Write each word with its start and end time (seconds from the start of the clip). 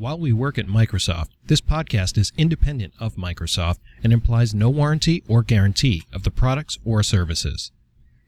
While 0.00 0.18
we 0.18 0.32
work 0.32 0.56
at 0.56 0.66
Microsoft, 0.66 1.28
this 1.44 1.60
podcast 1.60 2.16
is 2.16 2.32
independent 2.38 2.94
of 2.98 3.16
Microsoft 3.16 3.80
and 4.02 4.14
implies 4.14 4.54
no 4.54 4.70
warranty 4.70 5.22
or 5.28 5.42
guarantee 5.42 6.04
of 6.10 6.22
the 6.22 6.30
products 6.30 6.78
or 6.86 7.02
services. 7.02 7.70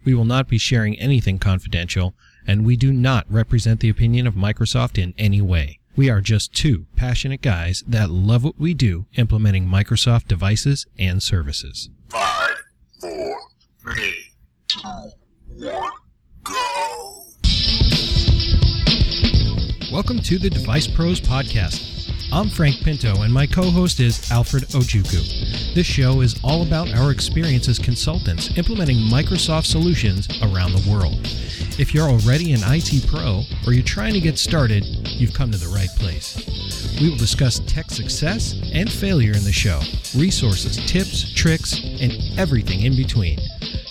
We 0.05 0.13
will 0.13 0.27
not 0.27 0.49
be 0.49 0.59
sharing 0.59 0.99
anything 0.99 1.39
confidential, 1.39 2.13
and 2.47 2.67
we 2.67 2.77
do 2.77 2.93
not 2.93 3.25
represent 3.27 3.81
the 3.81 3.89
opinion 3.89 4.27
of 4.27 4.35
Microsoft 4.35 5.03
in 5.03 5.15
any 5.17 5.41
way. 5.41 5.79
We 5.97 6.11
are 6.11 6.21
just 6.21 6.53
two 6.53 6.85
passionate 6.95 7.41
guys 7.41 7.83
that 7.87 8.11
love 8.11 8.45
what 8.45 8.59
we 8.59 8.75
do 8.75 9.07
implementing 9.15 9.67
Microsoft 9.67 10.29
devices 10.29 10.85
and 10.99 11.23
services. 11.23 11.89
Five, 12.11 12.65
four, 13.01 13.41
three, 13.81 14.35
two, 14.69 15.11
one, 15.57 15.91
go. 16.45 17.22
Welcome 19.93 20.21
to 20.21 20.39
the 20.39 20.49
Device 20.49 20.87
Pros 20.87 21.21
Podcast. 21.21 22.09
I'm 22.33 22.49
Frank 22.49 22.83
Pinto, 22.83 23.21
and 23.21 23.31
my 23.31 23.47
co 23.47 23.69
host 23.71 24.01
is 24.01 24.31
Alfred 24.31 24.63
Ojuku. 24.69 25.75
This 25.75 25.87
show 25.87 26.23
is 26.23 26.41
all 26.43 26.63
about 26.63 26.89
our 26.95 27.11
experience 27.11 27.69
as 27.69 27.79
consultants 27.79 28.57
implementing 28.57 28.97
Microsoft 28.97 29.67
solutions 29.67 30.29
around 30.41 30.73
the 30.73 30.91
world. 30.91 31.19
If 31.79 31.93
you're 31.93 32.09
already 32.09 32.55
an 32.55 32.61
IT 32.63 33.07
pro 33.07 33.43
or 33.67 33.75
you're 33.75 33.85
trying 33.85 34.15
to 34.15 34.21
get 34.21 34.39
started, 34.39 34.87
you've 35.11 35.35
come 35.35 35.51
to 35.51 35.59
the 35.59 35.69
right 35.69 35.91
place. 35.97 36.39
We 36.99 37.11
will 37.11 37.19
discuss 37.19 37.59
tech 37.67 37.91
success 37.91 38.55
and 38.73 38.91
failure 38.91 39.33
in 39.33 39.45
the 39.45 39.53
show, 39.53 39.79
resources, 40.17 40.79
tips, 40.87 41.31
tricks, 41.35 41.85
and 41.85 42.15
everything 42.39 42.81
in 42.81 42.97
between. 42.97 43.39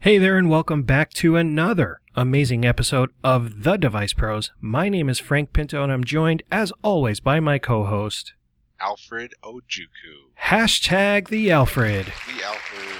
Hey 0.00 0.18
there, 0.18 0.38
and 0.38 0.48
welcome 0.48 0.84
back 0.84 1.12
to 1.14 1.36
another 1.36 2.00
amazing 2.14 2.64
episode 2.64 3.10
of 3.24 3.64
The 3.64 3.76
Device 3.76 4.12
Pros. 4.12 4.52
My 4.60 4.88
name 4.88 5.08
is 5.08 5.18
Frank 5.18 5.52
Pinto, 5.52 5.82
and 5.82 5.92
I'm 5.92 6.04
joined, 6.04 6.44
as 6.50 6.72
always, 6.82 7.18
by 7.18 7.40
my 7.40 7.58
co 7.58 7.84
host, 7.84 8.34
Alfred 8.80 9.34
Ojuku. 9.42 10.32
hashtag 10.40 11.28
the 11.28 11.50
Alfred. 11.50 12.06
The 12.06 12.44
Alfred. 12.44 12.96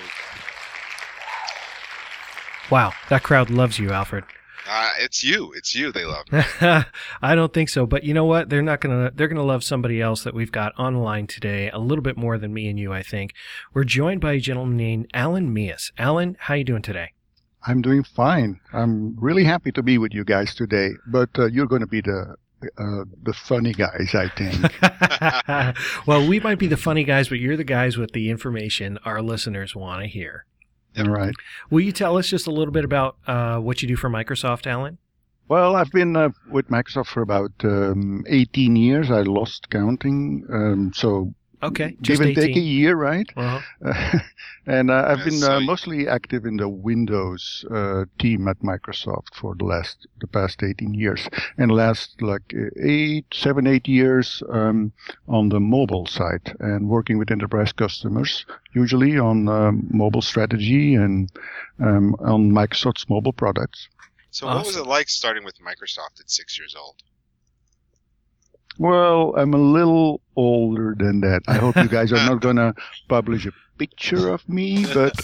Wow, 2.70 2.92
that 3.08 3.22
crowd 3.22 3.50
loves 3.50 3.78
you, 3.78 3.90
Alfred. 3.90 4.24
Uh, 4.68 4.90
it's 4.98 5.22
you. 5.22 5.52
It's 5.56 5.76
you 5.76 5.92
they 5.92 6.04
love. 6.04 6.24
me. 6.32 6.40
I 7.22 7.34
don't 7.36 7.52
think 7.52 7.68
so, 7.68 7.86
but 7.86 8.02
you 8.02 8.12
know 8.12 8.24
what? 8.24 8.48
They're 8.48 8.62
not 8.62 8.80
gonna. 8.80 9.12
They're 9.14 9.28
gonna 9.28 9.44
love 9.44 9.62
somebody 9.62 10.00
else 10.02 10.24
that 10.24 10.34
we've 10.34 10.50
got 10.50 10.76
online 10.76 11.28
today 11.28 11.70
a 11.70 11.78
little 11.78 12.02
bit 12.02 12.16
more 12.16 12.36
than 12.36 12.52
me 12.52 12.68
and 12.68 12.76
you. 12.78 12.92
I 12.92 13.02
think 13.04 13.32
we're 13.72 13.84
joined 13.84 14.20
by 14.20 14.32
a 14.32 14.40
gentleman 14.40 14.76
named 14.76 15.06
Alan 15.14 15.52
Meeus. 15.52 15.92
Alan, 15.98 16.36
how 16.40 16.54
you 16.54 16.64
doing 16.64 16.82
today? 16.82 17.12
I'm 17.68 17.80
doing 17.80 18.02
fine. 18.02 18.58
I'm 18.72 19.16
really 19.18 19.44
happy 19.44 19.70
to 19.72 19.82
be 19.82 19.98
with 19.98 20.12
you 20.12 20.24
guys 20.24 20.52
today, 20.54 20.90
but 21.06 21.30
uh, 21.38 21.46
you're 21.46 21.66
going 21.66 21.80
to 21.80 21.86
be 21.86 22.00
the 22.00 22.34
uh, 22.78 23.04
the 23.22 23.32
funny 23.32 23.72
guys, 23.72 24.14
I 24.14 24.28
think. 24.28 25.76
well, 26.06 26.26
we 26.26 26.40
might 26.40 26.58
be 26.58 26.66
the 26.66 26.76
funny 26.76 27.04
guys, 27.04 27.28
but 27.28 27.38
you're 27.38 27.56
the 27.56 27.64
guys 27.64 27.96
with 27.96 28.12
the 28.12 28.30
information 28.30 28.98
our 29.04 29.22
listeners 29.22 29.74
want 29.74 30.02
to 30.02 30.08
hear. 30.08 30.46
All 30.98 31.04
right. 31.04 31.34
Will 31.70 31.80
you 31.80 31.92
tell 31.92 32.16
us 32.16 32.28
just 32.28 32.46
a 32.46 32.50
little 32.50 32.72
bit 32.72 32.84
about 32.84 33.16
uh, 33.26 33.58
what 33.58 33.82
you 33.82 33.88
do 33.88 33.96
for 33.96 34.08
Microsoft, 34.08 34.66
Alan? 34.66 34.98
Well, 35.48 35.76
I've 35.76 35.92
been 35.92 36.16
uh, 36.16 36.30
with 36.50 36.68
Microsoft 36.68 37.06
for 37.06 37.22
about 37.22 37.52
um, 37.62 38.24
18 38.28 38.74
years. 38.74 39.10
I 39.10 39.22
lost 39.22 39.70
counting. 39.70 40.44
Um, 40.52 40.92
so 40.94 41.34
Okay, 41.62 41.96
just 42.02 42.20
give 42.20 42.20
and 42.20 42.34
take 42.34 42.56
a 42.56 42.60
year, 42.60 42.94
right? 42.96 43.28
Uh-huh. 43.36 43.60
and 44.66 44.90
uh, 44.90 45.04
I've 45.08 45.18
Yeah, 45.18 45.24
been 45.24 45.42
uh, 45.42 45.60
you- 45.60 45.66
mostly 45.66 46.06
active 46.08 46.44
in 46.44 46.56
the 46.58 46.68
Windows 46.68 47.64
uh, 47.70 48.04
team 48.18 48.46
at 48.48 48.58
Microsoft 48.60 49.34
for 49.34 49.54
the 49.54 49.64
last 49.64 50.06
the 50.20 50.26
past 50.26 50.62
18 50.62 50.92
years, 50.94 51.28
and 51.56 51.70
last 51.72 52.20
like 52.20 52.52
uh, 52.54 52.68
eight, 52.82 53.26
seven, 53.32 53.66
eight 53.66 53.88
years 53.88 54.42
um, 54.50 54.92
on 55.28 55.48
the 55.48 55.60
mobile 55.60 56.06
side 56.06 56.54
and 56.60 56.88
working 56.88 57.16
with 57.18 57.30
enterprise 57.30 57.72
customers, 57.72 58.44
usually 58.74 59.18
on 59.18 59.48
um, 59.48 59.86
mobile 59.90 60.22
strategy 60.22 60.94
and 60.94 61.30
um, 61.80 62.14
on 62.20 62.50
Microsoft's 62.52 63.08
mobile 63.08 63.32
products. 63.32 63.88
So, 64.30 64.46
what 64.46 64.66
was 64.66 64.76
it 64.76 64.86
like 64.86 65.08
starting 65.08 65.44
with 65.44 65.56
Microsoft 65.60 66.20
at 66.20 66.30
six 66.30 66.58
years 66.58 66.74
old? 66.76 67.02
Well, 68.78 69.34
I'm 69.36 69.54
a 69.54 69.58
little 69.58 70.20
older 70.36 70.94
than 70.98 71.20
that. 71.20 71.42
I 71.48 71.54
hope 71.54 71.76
you 71.76 71.88
guys 71.88 72.12
are 72.12 72.24
not 72.26 72.40
going 72.46 72.56
to 72.56 72.74
publish 73.08 73.46
a 73.46 73.52
picture 73.78 74.28
of 74.28 74.48
me, 74.48 74.86
but 74.92 75.14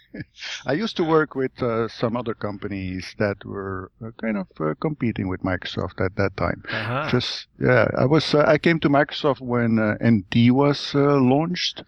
I 0.66 0.72
used 0.72 0.96
to 0.96 1.04
work 1.04 1.34
with 1.34 1.62
uh, 1.62 1.88
some 1.88 2.16
other 2.16 2.34
companies 2.34 3.14
that 3.18 3.44
were 3.44 3.90
uh, 4.04 4.10
kind 4.20 4.36
of 4.36 4.46
uh, 4.60 4.74
competing 4.80 5.28
with 5.28 5.42
Microsoft 5.42 6.04
at 6.04 6.16
that 6.16 6.36
time. 6.36 6.62
Uh-huh. 6.68 7.08
Just 7.10 7.46
yeah, 7.60 7.88
I 7.96 8.06
was 8.06 8.34
uh, 8.34 8.44
I 8.46 8.58
came 8.58 8.80
to 8.80 8.88
Microsoft 8.88 9.40
when 9.40 9.78
uh, 9.78 9.96
NT 10.04 10.52
was 10.52 10.92
uh, 10.94 11.16
launched. 11.20 11.84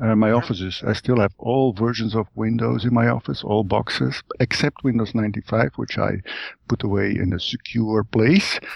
Uh, 0.00 0.16
my 0.16 0.30
offices, 0.30 0.82
I 0.86 0.94
still 0.94 1.20
have 1.20 1.34
all 1.38 1.74
versions 1.74 2.14
of 2.14 2.26
Windows 2.34 2.84
in 2.84 2.94
my 2.94 3.08
office, 3.08 3.44
all 3.44 3.64
boxes, 3.64 4.22
except 4.40 4.82
Windows 4.82 5.14
95, 5.14 5.72
which 5.76 5.98
I 5.98 6.22
put 6.68 6.82
away 6.82 7.10
in 7.10 7.32
a 7.32 7.40
secure 7.40 8.04
place. 8.04 8.58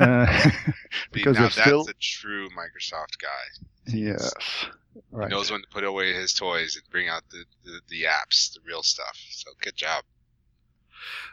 Uh, 0.00 0.26
because 1.12 1.34
now 1.36 1.42
there's 1.42 1.54
that's 1.56 1.66
still 1.66 1.86
a 1.88 1.92
true 2.00 2.48
Microsoft 2.50 3.18
guy. 3.20 3.66
Yes. 3.86 4.32
Right. 5.10 5.28
He 5.28 5.34
knows 5.34 5.50
when 5.50 5.60
to 5.60 5.66
put 5.68 5.84
away 5.84 6.12
his 6.12 6.32
toys 6.32 6.76
and 6.76 6.90
bring 6.90 7.08
out 7.08 7.22
the, 7.30 7.44
the, 7.64 7.80
the 7.88 8.02
apps, 8.02 8.52
the 8.54 8.60
real 8.66 8.82
stuff. 8.82 9.18
So, 9.30 9.50
good 9.60 9.76
job. 9.76 10.04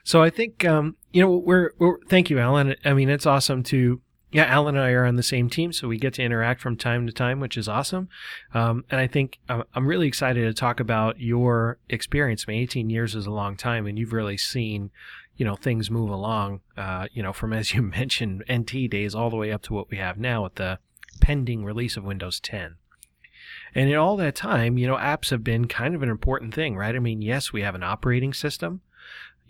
So 0.04 0.22
I 0.22 0.30
think 0.30 0.66
um, 0.66 0.98
you 1.12 1.22
know 1.22 1.38
we're, 1.38 1.72
we're 1.80 1.98
thank 2.10 2.30
you, 2.30 2.40
Alan. 2.40 2.76
I 2.84 2.94
mean, 2.94 3.10
it's 3.10 3.26
awesome 3.26 3.64
to 3.64 4.02
yeah, 4.32 4.46
Alan 4.46 4.76
and 4.76 4.84
I 4.86 4.92
are 4.92 5.06
on 5.06 5.18
the 5.18 5.24
same 5.24 5.50
team, 5.50 5.74
so 5.74 5.88
we 5.88 5.98
get 5.98 6.14
to 6.14 6.24
interact 6.24 6.62
from 6.62 6.78
time 6.78 7.06
to 7.06 7.14
time, 7.14 7.40
which 7.42 7.58
is 7.58 7.68
awesome. 7.68 8.08
Um, 8.54 8.86
and 8.90 9.00
I 9.00 9.08
think 9.08 9.40
uh, 9.50 9.64
I'm 9.76 9.86
really 9.86 10.08
excited 10.08 10.44
to 10.44 10.54
talk 10.54 10.80
about 10.80 11.20
your 11.20 11.80
experience. 11.90 12.46
I 12.48 12.52
mean, 12.52 12.62
18 12.62 12.90
years 12.90 13.14
is 13.14 13.26
a 13.26 13.32
long 13.32 13.58
time, 13.58 13.86
and 13.86 14.00
you've 14.00 14.14
really 14.14 14.38
seen 14.38 14.92
you 15.36 15.46
know 15.46 15.56
things 15.56 15.92
move 15.92 16.10
along. 16.10 16.62
Uh, 16.78 17.08
you 17.12 17.22
know, 17.22 17.34
from 17.34 17.52
as 17.54 17.74
you 17.74 17.82
mentioned 17.82 18.44
NT 18.52 18.90
days 18.90 19.14
all 19.14 19.30
the 19.30 19.36
way 19.36 19.52
up 19.52 19.64
to 19.64 19.74
what 19.74 19.90
we 19.90 19.98
have 19.98 20.18
now 20.18 20.44
with 20.44 20.56
the 20.56 20.80
pending 21.20 21.66
release 21.66 21.98
of 21.98 22.04
Windows 22.04 22.40
10. 22.40 22.76
And 23.74 23.90
in 23.90 23.96
all 23.96 24.18
that 24.18 24.36
time, 24.36 24.78
you 24.78 24.88
know, 24.88 24.98
apps 24.98 25.30
have 25.30 25.44
been 25.44 25.68
kind 25.68 25.96
of 25.96 26.04
an 26.04 26.10
important 26.10 26.54
thing, 26.54 26.76
right? 26.76 26.96
I 26.96 27.00
mean, 27.00 27.22
yes, 27.22 27.54
we 27.54 27.62
have 27.62 27.76
an 27.76 27.84
operating 27.84 28.34
system 28.34 28.82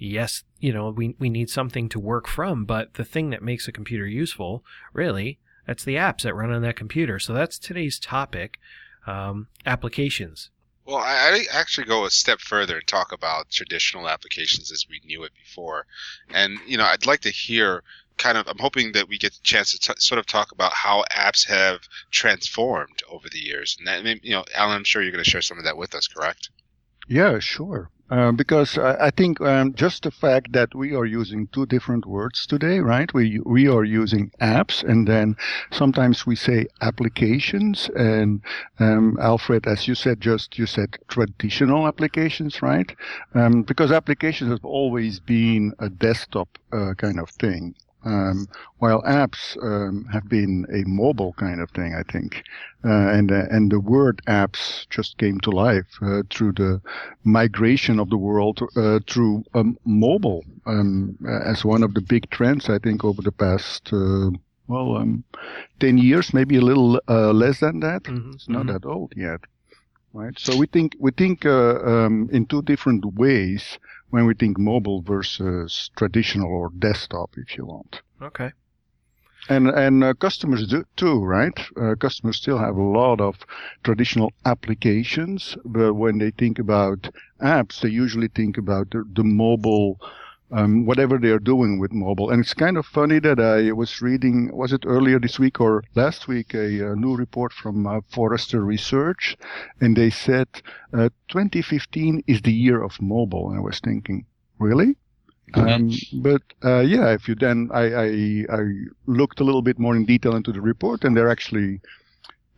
yes, 0.02 0.44
you 0.60 0.74
know, 0.74 0.90
we, 0.90 1.16
we 1.20 1.30
need 1.30 1.50
something 1.50 1.90
to 1.90 2.00
work 2.00 2.28
from, 2.28 2.66
but 2.66 2.96
the 2.96 3.06
thing 3.06 3.30
that 3.30 3.44
makes 3.44 3.68
a 3.68 3.72
computer 3.72 4.08
useful, 4.08 4.64
really, 4.94 5.40
that's 5.68 5.84
the 5.84 5.96
apps 5.96 6.24
that 6.24 6.34
run 6.34 6.52
on 6.52 6.62
that 6.64 6.76
computer. 6.76 7.20
So 7.20 7.34
that's 7.34 7.60
today's 7.60 8.00
topic 8.00 8.60
um, 9.06 9.48
applications. 9.66 10.50
Well, 10.86 10.98
I, 10.98 11.46
I 11.54 11.60
actually 11.60 11.86
go 11.86 12.06
a 12.06 12.10
step 12.10 12.40
further 12.40 12.78
and 12.78 12.88
talk 12.88 13.12
about 13.12 13.52
traditional 13.52 14.10
applications 14.10 14.72
as 14.72 14.88
we 14.90 15.02
knew 15.06 15.24
it 15.24 15.32
before. 15.36 15.86
And, 16.34 16.58
you 16.66 16.78
know, 16.78 16.86
I'd 16.86 17.06
like 17.06 17.22
to 17.22 17.30
hear 17.30 17.84
kind 18.18 18.38
of, 18.38 18.48
I'm 18.48 18.58
hoping 18.58 18.92
that 18.94 19.08
we 19.08 19.18
get 19.18 19.34
the 19.34 19.44
chance 19.44 19.72
to 19.72 19.80
t- 19.80 20.00
sort 20.00 20.20
of 20.20 20.26
talk 20.26 20.52
about 20.52 20.74
how 20.74 21.06
apps 21.12 21.48
have 21.48 21.82
transformed 22.10 23.04
over 23.10 23.30
the 23.30 23.40
years. 23.40 23.78
And 23.78 23.88
that, 23.88 24.04
you 24.24 24.32
know, 24.32 24.44
Alan, 24.56 24.76
I'm 24.76 24.84
sure 24.84 25.04
you're 25.04 25.12
going 25.12 25.24
to 25.24 25.30
share 25.30 25.42
some 25.44 25.60
of 25.60 25.66
that 25.66 25.78
with 25.78 25.94
us, 25.94 26.08
correct? 26.08 26.50
Yeah, 27.08 27.40
sure. 27.40 27.90
Uh, 28.12 28.32
because 28.34 28.78
I, 28.78 29.08
I 29.08 29.10
think 29.10 29.40
um, 29.42 29.74
just 29.74 30.04
the 30.04 30.12
fact 30.12 30.52
that 30.52 30.76
we 30.76 30.94
are 30.94 31.06
using 31.06 31.48
two 31.48 31.66
different 31.66 32.06
words 32.06 32.46
today, 32.46 32.80
right? 32.80 33.12
We 33.14 33.40
we 33.46 33.70
are 33.70 33.86
using 33.86 34.32
apps, 34.42 34.84
and 34.84 35.08
then 35.08 35.38
sometimes 35.72 36.26
we 36.26 36.36
say 36.36 36.68
applications. 36.82 37.90
And 37.96 38.42
um, 38.80 39.18
Alfred, 39.22 39.66
as 39.66 39.88
you 39.88 39.96
said, 39.96 40.20
just 40.20 40.60
you 40.60 40.66
said 40.66 40.98
traditional 41.08 41.88
applications, 41.88 42.62
right? 42.62 42.94
Um, 43.34 43.64
because 43.64 43.92
applications 43.94 44.52
have 44.52 44.66
always 44.66 45.22
been 45.22 45.74
a 45.80 45.90
desktop 45.90 46.50
uh, 46.74 46.94
kind 46.98 47.20
of 47.20 47.30
thing. 47.30 47.76
Um, 48.04 48.48
while 48.78 49.02
apps 49.04 49.58
um, 49.64 50.06
have 50.12 50.28
been 50.30 50.66
a 50.74 50.84
mobile 50.88 51.34
kind 51.34 51.60
of 51.62 51.70
thing, 51.72 51.94
I 51.96 52.04
think, 52.12 52.44
uh, 52.86 53.10
and 53.18 53.32
uh, 53.32 53.46
and 53.50 53.72
the 53.72 53.80
word 53.80 54.22
apps 54.28 54.88
just 54.90 55.18
came 55.18 55.40
to 55.42 55.52
life 55.52 55.98
uh, 56.02 56.24
through 56.30 56.54
the 56.54 56.82
migration 57.24 58.00
of 58.00 58.10
the 58.10 58.18
world 58.18 58.60
uh, 58.76 59.00
through 59.08 59.44
um, 59.54 59.78
mobile 59.86 60.44
um, 60.66 61.18
as 61.46 61.64
one 61.66 61.84
of 61.84 61.94
the 61.94 62.02
big 62.02 62.30
trends. 62.30 62.70
I 62.70 62.80
think 62.80 63.04
over 63.04 63.22
the 63.22 63.32
past 63.32 63.92
uh, 63.94 64.32
well, 64.68 64.98
um, 64.98 65.24
ten 65.80 65.98
years, 65.98 66.34
maybe 66.34 66.58
a 66.58 66.62
little 66.62 67.00
uh, 67.10 67.32
less 67.32 67.60
than 67.60 67.80
that. 67.82 68.04
Mhm, 68.08 68.36
It's 68.36 68.50
not 68.50 68.68
mhm. 68.68 68.68
that 68.68 68.86
old 68.86 69.14
yet, 69.16 69.42
right? 70.14 70.38
So 70.38 70.58
we 70.58 70.68
think 70.68 70.96
we 71.00 71.12
think 71.12 71.46
uh, 71.46 71.80
um, 71.84 72.30
in 72.32 72.46
two 72.46 72.62
different 72.62 73.06
ways 73.06 73.80
when 74.10 74.26
we 74.26 74.34
think 74.34 74.58
mobile 74.58 75.02
versus 75.02 75.90
traditional 75.96 76.50
or 76.50 76.70
desktop, 76.78 77.32
if 77.38 77.58
you 77.58 77.66
want. 77.66 78.02
Okay. 78.22 78.52
And 79.50 79.70
and 79.70 80.04
uh, 80.04 80.14
customers 80.14 80.68
do 80.68 80.84
too, 80.96 81.24
right? 81.24 81.60
Uh, 81.76 81.96
customers 81.96 82.38
still 82.38 82.60
have 82.60 82.76
a 82.76 82.84
lot 82.84 83.20
of 83.20 83.36
traditional 83.84 84.32
applications, 84.46 85.58
but 85.66 85.96
when 85.96 86.20
they 86.20 86.32
think 86.32 86.60
about 86.60 87.10
apps, 87.42 87.82
they 87.82 87.90
usually 87.90 88.28
think 88.28 88.58
about 88.58 88.92
the, 88.92 89.04
the 89.14 89.24
mobile, 89.24 90.00
um, 90.52 90.86
whatever 90.86 91.18
they 91.18 91.30
are 91.30 91.40
doing 91.40 91.80
with 91.80 91.92
mobile. 91.92 92.30
And 92.30 92.42
it's 92.42 92.54
kind 92.54 92.78
of 92.78 92.86
funny 92.86 93.20
that 93.20 93.40
I 93.40 93.72
was 93.72 94.02
reading, 94.02 94.56
was 94.56 94.74
it 94.74 94.84
earlier 94.86 95.20
this 95.20 95.40
week 95.40 95.60
or 95.60 95.84
last 95.96 96.28
week, 96.28 96.54
a, 96.54 96.92
a 96.92 96.96
new 96.96 97.16
report 97.16 97.54
from 97.54 97.88
uh, 97.88 98.02
Forrester 98.10 98.62
Research, 98.62 99.38
and 99.80 99.96
they 99.96 100.10
said 100.10 100.48
uh, 100.94 101.10
2015 101.30 102.24
is 102.28 102.42
the 102.42 102.54
year 102.54 102.82
of 102.82 103.02
mobile. 103.02 103.50
And 103.50 103.58
I 103.58 103.62
was 103.62 103.80
thinking, 103.80 104.26
really? 104.60 104.96
Um, 105.54 105.92
but 106.14 106.42
uh, 106.64 106.80
yeah, 106.80 107.10
if 107.12 107.28
you 107.28 107.36
then 107.36 107.70
I, 107.74 107.94
I, 107.94 108.46
I 108.50 108.62
looked 109.06 109.42
a 109.42 109.44
little 109.44 109.62
bit 109.62 109.80
more 109.80 109.96
in 109.96 110.06
detail 110.06 110.36
into 110.36 110.54
the 110.54 110.62
report, 110.62 111.04
and 111.04 111.16
they're 111.16 111.30
actually 111.30 111.82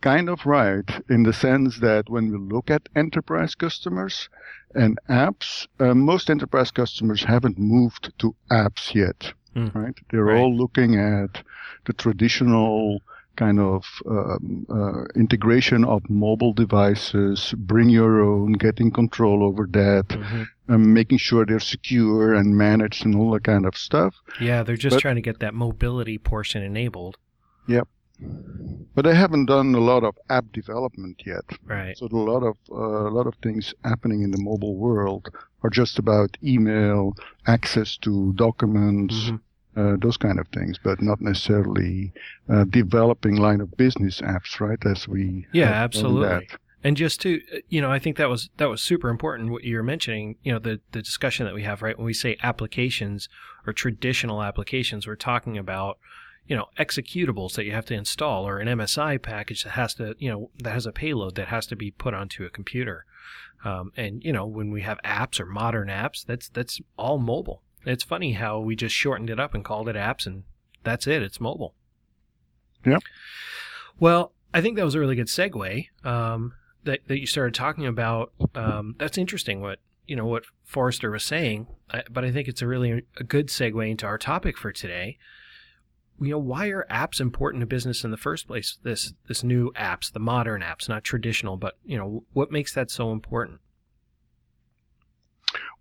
kind 0.04 0.28
of 0.28 0.44
right 0.46 0.88
in 1.08 1.22
the 1.24 1.32
sense 1.32 1.78
that 1.80 2.04
when 2.14 2.24
we 2.32 2.38
look 2.54 2.70
at 2.70 2.88
enterprise 2.94 3.54
customers 3.54 4.28
and 4.74 4.98
apps, 5.08 5.66
uh, 5.80 5.94
most 5.94 6.28
enterprise 6.30 6.70
customers 6.70 7.24
haven't 7.24 7.58
moved 7.58 8.12
to 8.18 8.34
apps 8.50 8.94
yet, 8.94 9.20
Mm. 9.56 9.74
right? 9.74 9.96
They're 10.10 10.24
Right. 10.30 10.38
all 10.40 10.54
looking 10.62 10.92
at 10.96 11.32
the 11.86 11.92
traditional 12.04 13.00
kind 13.36 13.58
of 13.58 13.82
um, 14.16 14.66
uh, 14.78 15.04
integration 15.24 15.84
of 15.84 16.00
mobile 16.08 16.52
devices, 16.52 17.54
bring 17.72 17.88
your 17.88 18.14
own, 18.30 18.52
getting 18.66 18.90
control 18.92 19.38
over 19.48 19.64
that, 19.80 20.06
Mhm. 20.08 20.46
um, 20.68 20.92
making 20.92 21.18
sure 21.18 21.44
they're 21.44 21.58
secure 21.76 22.34
and 22.34 22.56
managed 22.56 23.04
and 23.06 23.14
all 23.16 23.30
that 23.32 23.44
kind 23.44 23.64
of 23.66 23.74
stuff. 23.76 24.14
Yeah, 24.40 24.62
they're 24.64 24.76
just 24.86 24.96
But- 24.96 25.00
trying 25.00 25.16
to 25.22 25.26
get 25.30 25.38
that 25.40 25.54
mobility 25.54 26.18
portion 26.18 26.62
enabled. 26.62 27.16
But 28.94 29.04
they 29.04 29.14
haven't 29.14 29.46
done 29.46 29.74
a 29.74 29.80
lot 29.80 30.04
of 30.04 30.16
app 30.30 30.52
development 30.52 31.22
yet. 31.26 31.44
Right. 31.66 31.96
So 31.98 32.06
a 32.06 32.16
lot 32.16 32.44
of 32.44 32.56
uh, 32.70 33.08
a 33.08 33.12
lot 33.18 33.26
of 33.26 33.34
things 33.42 33.74
happening 33.84 34.22
in 34.22 34.30
the 34.30 34.38
mobile 34.38 34.76
world 34.76 35.28
are 35.62 35.70
just 35.70 35.98
about 35.98 36.36
email, 36.42 37.16
access 37.46 37.96
to 37.98 38.32
documents, 38.34 39.14
Mhm. 39.30 39.40
uh, 39.76 39.96
those 40.00 40.16
kind 40.16 40.38
of 40.38 40.46
things, 40.48 40.78
but 40.78 41.02
not 41.02 41.20
necessarily 41.20 42.12
uh, 42.48 42.64
developing 42.64 43.36
line 43.36 43.60
of 43.60 43.76
business 43.76 44.20
apps, 44.20 44.60
right? 44.60 44.78
As 44.86 45.08
we 45.08 45.46
Yeah, 45.52 45.70
absolutely. 45.70 46.48
And 46.84 46.96
just 46.98 47.20
to 47.22 47.40
you 47.68 47.80
know, 47.80 47.90
I 47.90 47.98
think 47.98 48.16
that 48.18 48.28
was 48.28 48.50
that 48.58 48.68
was 48.68 48.82
super 48.82 49.08
important 49.08 49.50
what 49.50 49.64
you 49.64 49.76
were 49.76 49.82
mentioning. 49.82 50.36
You 50.44 50.52
know, 50.52 50.58
the 50.60 50.80
the 50.92 51.02
discussion 51.02 51.46
that 51.46 51.54
we 51.54 51.62
have 51.64 51.82
right 51.82 51.96
when 51.98 52.06
we 52.06 52.14
say 52.14 52.36
applications 52.42 53.28
or 53.66 53.72
traditional 53.72 54.42
applications, 54.42 55.06
we're 55.06 55.16
talking 55.16 55.56
about 55.58 55.98
you 56.46 56.56
know 56.56 56.66
executables 56.78 57.54
that 57.54 57.64
you 57.64 57.72
have 57.72 57.86
to 57.86 57.94
install 57.94 58.46
or 58.46 58.58
an 58.58 58.68
MSI 58.68 59.20
package 59.20 59.64
that 59.64 59.70
has 59.70 59.94
to 59.94 60.14
you 60.18 60.30
know 60.30 60.50
that 60.58 60.72
has 60.72 60.86
a 60.86 60.92
payload 60.92 61.34
that 61.36 61.48
has 61.48 61.66
to 61.66 61.76
be 61.76 61.90
put 61.90 62.14
onto 62.14 62.44
a 62.44 62.50
computer. 62.50 63.04
Um, 63.64 63.92
and 63.96 64.22
you 64.22 64.32
know, 64.32 64.46
when 64.46 64.70
we 64.70 64.82
have 64.82 65.00
apps 65.04 65.40
or 65.40 65.46
modern 65.46 65.88
apps, 65.88 66.24
that's 66.24 66.48
that's 66.48 66.80
all 66.98 67.18
mobile. 67.18 67.62
It's 67.86 68.04
funny 68.04 68.32
how 68.32 68.60
we 68.60 68.76
just 68.76 68.94
shortened 68.94 69.30
it 69.30 69.40
up 69.40 69.54
and 69.54 69.64
called 69.64 69.88
it 69.88 69.96
apps, 69.96 70.26
and 70.26 70.44
that's 70.82 71.06
it. 71.06 71.22
It's 71.22 71.40
mobile. 71.40 71.74
Yep. 72.84 73.02
Well, 73.98 74.32
I 74.52 74.60
think 74.60 74.76
that 74.76 74.84
was 74.84 74.94
a 74.94 75.00
really 75.00 75.16
good 75.16 75.28
segue 75.28 75.86
um, 76.04 76.52
that 76.84 77.00
that 77.08 77.18
you 77.18 77.26
started 77.26 77.54
talking 77.54 77.86
about. 77.86 78.32
Um, 78.54 78.96
that's 78.98 79.16
interesting. 79.16 79.62
What 79.62 79.78
you 80.06 80.16
know, 80.16 80.26
what 80.26 80.44
Forrester 80.64 81.10
was 81.10 81.24
saying, 81.24 81.66
but 82.10 82.24
I 82.24 82.30
think 82.30 82.48
it's 82.48 82.60
a 82.60 82.66
really 82.66 83.04
a 83.16 83.24
good 83.24 83.48
segue 83.48 83.90
into 83.90 84.06
our 84.06 84.18
topic 84.18 84.58
for 84.58 84.72
today. 84.72 85.18
You 86.20 86.30
know, 86.30 86.38
why 86.38 86.68
are 86.68 86.86
apps 86.90 87.20
important 87.20 87.60
to 87.62 87.66
business 87.66 88.04
in 88.04 88.10
the 88.10 88.16
first 88.16 88.46
place? 88.46 88.78
This 88.82 89.14
this 89.26 89.42
new 89.42 89.72
apps, 89.72 90.12
the 90.12 90.20
modern 90.20 90.62
apps, 90.62 90.88
not 90.88 91.04
traditional, 91.04 91.56
but 91.56 91.76
you 91.84 91.98
know, 91.98 92.24
what 92.32 92.52
makes 92.52 92.72
that 92.74 92.90
so 92.90 93.12
important? 93.12 93.60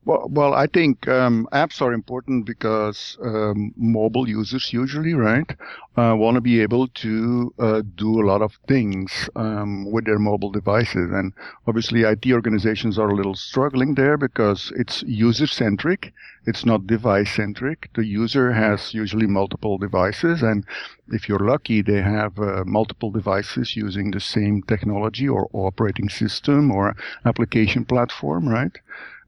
Well, 0.05 0.27
well, 0.29 0.53
I 0.53 0.67
think 0.67 1.07
um, 1.07 1.47
apps 1.53 1.81
are 1.81 1.93
important 1.93 2.45
because 2.45 3.17
um, 3.21 3.73
mobile 3.77 4.27
users 4.27 4.73
usually, 4.73 5.13
right, 5.13 5.49
uh, 5.95 6.13
want 6.17 6.35
to 6.35 6.41
be 6.41 6.59
able 6.59 6.89
to 6.89 7.53
uh, 7.57 7.81
do 7.95 8.21
a 8.21 8.27
lot 8.27 8.41
of 8.41 8.59
things 8.67 9.29
um, 9.37 9.89
with 9.89 10.05
their 10.05 10.19
mobile 10.19 10.51
devices, 10.51 11.09
and 11.11 11.31
obviously, 11.67 12.01
IT 12.03 12.25
organizations 12.33 12.99
are 12.99 13.09
a 13.09 13.15
little 13.15 13.35
struggling 13.35 13.95
there 13.95 14.17
because 14.17 14.73
it's 14.75 15.03
user-centric. 15.03 16.13
It's 16.45 16.65
not 16.65 16.85
device-centric. 16.85 17.89
The 17.95 18.05
user 18.05 18.51
has 18.51 18.93
usually 18.93 19.27
multiple 19.27 19.77
devices, 19.77 20.41
and 20.43 20.65
if 21.09 21.29
you're 21.29 21.39
lucky, 21.47 21.81
they 21.81 22.01
have 22.01 22.37
uh, 22.39 22.65
multiple 22.65 23.11
devices 23.11 23.77
using 23.77 24.11
the 24.11 24.19
same 24.19 24.63
technology 24.63 25.29
or 25.29 25.49
operating 25.53 26.09
system 26.09 26.71
or 26.71 26.95
application 27.25 27.85
platform, 27.85 28.49
right? 28.49 28.77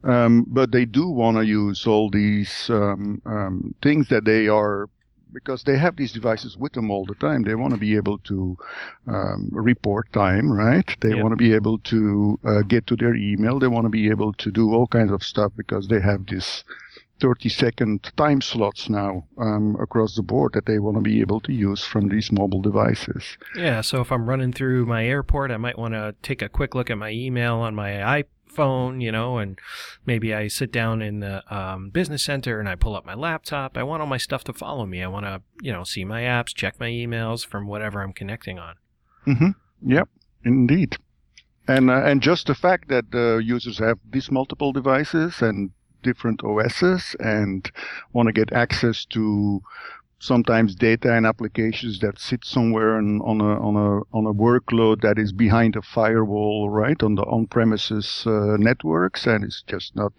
Um, 0.05 0.45
but 0.47 0.71
they 0.71 0.85
do 0.85 1.09
want 1.09 1.37
to 1.37 1.45
use 1.45 1.87
all 1.87 2.09
these 2.09 2.69
um, 2.69 3.21
um, 3.25 3.73
things 3.81 4.07
that 4.09 4.25
they 4.25 4.47
are 4.47 4.87
because 5.33 5.63
they 5.63 5.77
have 5.77 5.97
these 5.97 6.13
devices 6.13 6.55
with 6.57 6.73
them 6.73 6.89
all 6.89 7.05
the 7.05 7.15
time. 7.15 7.43
They 7.43 7.55
want 7.55 7.73
to 7.73 7.79
be 7.79 7.95
able 7.97 8.19
to 8.19 8.57
um, 9.07 9.49
report 9.51 10.11
time, 10.13 10.51
right? 10.51 10.89
They 11.01 11.09
Yeah. 11.09 11.23
want 11.23 11.33
to 11.33 11.35
be 11.35 11.53
able 11.53 11.79
to 11.79 12.39
uh, 12.45 12.61
get 12.61 12.87
to 12.87 12.95
their 12.95 13.15
email. 13.15 13.59
They 13.59 13.67
want 13.67 13.85
to 13.85 13.89
be 13.89 14.09
able 14.09 14.31
to 14.33 14.51
do 14.51 14.73
all 14.73 14.87
kinds 14.87 15.11
of 15.11 15.23
stuff 15.23 15.51
because 15.57 15.87
they 15.87 15.99
have 15.99 16.25
this 16.27 16.63
30 17.19 17.49
second 17.49 18.11
time 18.17 18.41
slots 18.41 18.89
now 18.89 19.25
um, 19.37 19.75
across 19.81 20.15
the 20.15 20.21
board 20.23 20.53
that 20.53 20.65
they 20.65 20.79
want 20.79 20.97
to 20.97 21.01
be 21.01 21.21
able 21.21 21.39
to 21.41 21.53
use 21.53 21.83
from 21.83 22.09
these 22.09 22.31
mobile 22.31 22.61
devices. 22.61 23.37
Yeah, 23.57 23.81
so 23.81 24.01
if 24.01 24.11
I'm 24.11 24.29
running 24.29 24.53
through 24.53 24.85
my 24.85 25.05
airport, 25.05 25.51
I 25.51 25.57
might 25.57 25.77
want 25.77 25.93
to 25.93 26.15
take 26.21 26.41
a 26.41 26.49
quick 26.49 26.75
look 26.75 26.89
at 26.89 26.97
my 26.97 27.11
email 27.11 27.55
on 27.55 27.73
my 27.75 28.01
iPhone, 28.55 29.01
you 29.01 29.11
know, 29.11 29.37
and 29.37 29.59
maybe 30.05 30.33
I 30.33 30.47
sit 30.47 30.71
down 30.71 31.01
in 31.01 31.19
the 31.19 31.43
um, 31.55 31.89
business 31.89 32.23
center 32.23 32.59
and 32.59 32.69
I 32.69 32.75
pull 32.75 32.95
up 32.95 33.05
my 33.05 33.13
laptop. 33.13 33.77
I 33.77 33.83
want 33.83 34.01
all 34.01 34.07
my 34.07 34.17
stuff 34.17 34.43
to 34.45 34.53
follow 34.53 34.85
me. 34.85 35.03
I 35.03 35.07
want 35.07 35.25
to, 35.25 35.41
you 35.61 35.71
know, 35.71 35.83
see 35.83 36.05
my 36.05 36.21
apps, 36.21 36.53
check 36.53 36.79
my 36.79 36.89
emails 36.89 37.45
from 37.45 37.67
whatever 37.67 38.01
I'm 38.01 38.13
connecting 38.13 38.59
on. 38.59 38.75
Mm-hmm. 39.27 39.49
Yep, 39.85 40.09
indeed. 40.43 40.97
And 41.67 41.89
uh, 41.89 42.03
and 42.05 42.21
just 42.21 42.47
the 42.47 42.55
fact 42.55 42.89
that 42.89 43.11
the 43.11 43.41
users 43.43 43.79
have 43.79 43.97
these 44.07 44.29
multiple 44.31 44.71
devices 44.71 45.41
and 45.41 45.71
different 46.03 46.43
OSs 46.43 47.15
and 47.19 47.71
want 48.13 48.27
to 48.27 48.33
get 48.33 48.53
access 48.53 49.05
to 49.05 49.61
sometimes 50.19 50.75
data 50.75 51.13
and 51.13 51.25
applications 51.25 51.99
that 51.99 52.19
sit 52.19 52.45
somewhere 52.45 52.97
on, 52.97 53.21
on 53.21 53.41
a 53.41 53.59
on 53.59 53.75
a 53.75 54.17
on 54.17 54.25
a 54.25 54.33
workload 54.33 55.01
that 55.01 55.17
is 55.19 55.31
behind 55.31 55.75
a 55.75 55.81
firewall, 55.81 56.69
right, 56.69 57.01
on 57.03 57.15
the 57.15 57.23
on-premises 57.23 58.23
uh, 58.25 58.57
networks, 58.57 59.25
and 59.27 59.43
it's 59.43 59.61
just 59.67 59.95
not 59.95 60.13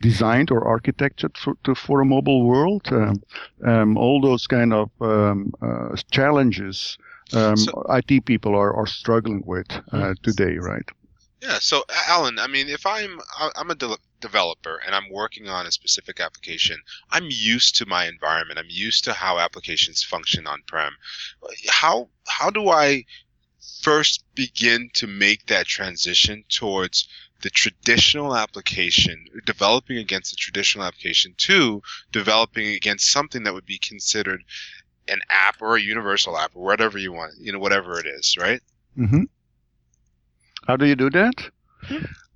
designed 0.00 0.50
or 0.50 0.66
architectured 0.66 1.36
for 1.36 1.54
to, 1.64 1.74
for 1.74 2.00
a 2.00 2.04
mobile 2.04 2.46
world. 2.46 2.82
Um, 2.90 3.22
um, 3.66 3.96
all 3.96 4.20
those 4.20 4.46
kind 4.46 4.72
of 4.72 4.90
um, 5.00 5.52
uh, 5.62 5.96
challenges 6.10 6.96
um, 7.32 7.56
So- 7.56 7.84
IT 7.90 8.24
people 8.24 8.54
are, 8.54 8.74
are 8.74 8.86
struggling 8.86 9.42
with 9.46 9.66
uh, 9.92 10.14
today, 10.22 10.56
right? 10.56 10.88
Yeah. 11.42 11.58
So, 11.60 11.84
Alan, 12.08 12.38
I 12.38 12.46
mean, 12.46 12.68
if 12.68 12.84
I'm 12.86 13.20
I'm 13.56 13.70
a 13.70 13.74
de- 13.74 13.96
developer 14.20 14.80
and 14.84 14.94
I'm 14.94 15.10
working 15.10 15.48
on 15.48 15.66
a 15.66 15.72
specific 15.72 16.20
application, 16.20 16.78
I'm 17.10 17.26
used 17.28 17.76
to 17.76 17.86
my 17.86 18.06
environment. 18.06 18.58
I'm 18.58 18.66
used 18.68 19.04
to 19.04 19.12
how 19.12 19.38
applications 19.38 20.02
function 20.02 20.46
on 20.46 20.62
prem. 20.66 20.92
How 21.68 22.08
how 22.26 22.50
do 22.50 22.68
I 22.68 23.04
first 23.82 24.24
begin 24.34 24.90
to 24.94 25.06
make 25.06 25.46
that 25.46 25.66
transition 25.66 26.44
towards 26.48 27.08
the 27.42 27.50
traditional 27.50 28.36
application, 28.36 29.24
developing 29.46 29.96
against 29.96 30.30
the 30.30 30.36
traditional 30.36 30.84
application, 30.84 31.34
to 31.38 31.82
developing 32.12 32.68
against 32.68 33.10
something 33.10 33.44
that 33.44 33.54
would 33.54 33.66
be 33.66 33.78
considered 33.78 34.44
an 35.08 35.20
app 35.30 35.60
or 35.60 35.76
a 35.76 35.80
universal 35.80 36.36
app 36.36 36.52
or 36.54 36.62
whatever 36.62 36.98
you 36.98 37.12
want, 37.12 37.32
you 37.40 37.52
know, 37.52 37.58
whatever 37.58 37.98
it 37.98 38.06
is, 38.06 38.36
right? 38.38 38.60
Mm-hmm. 38.96 39.22
How 40.66 40.76
do 40.76 40.86
you 40.86 40.94
do 40.94 41.10
that? 41.10 41.50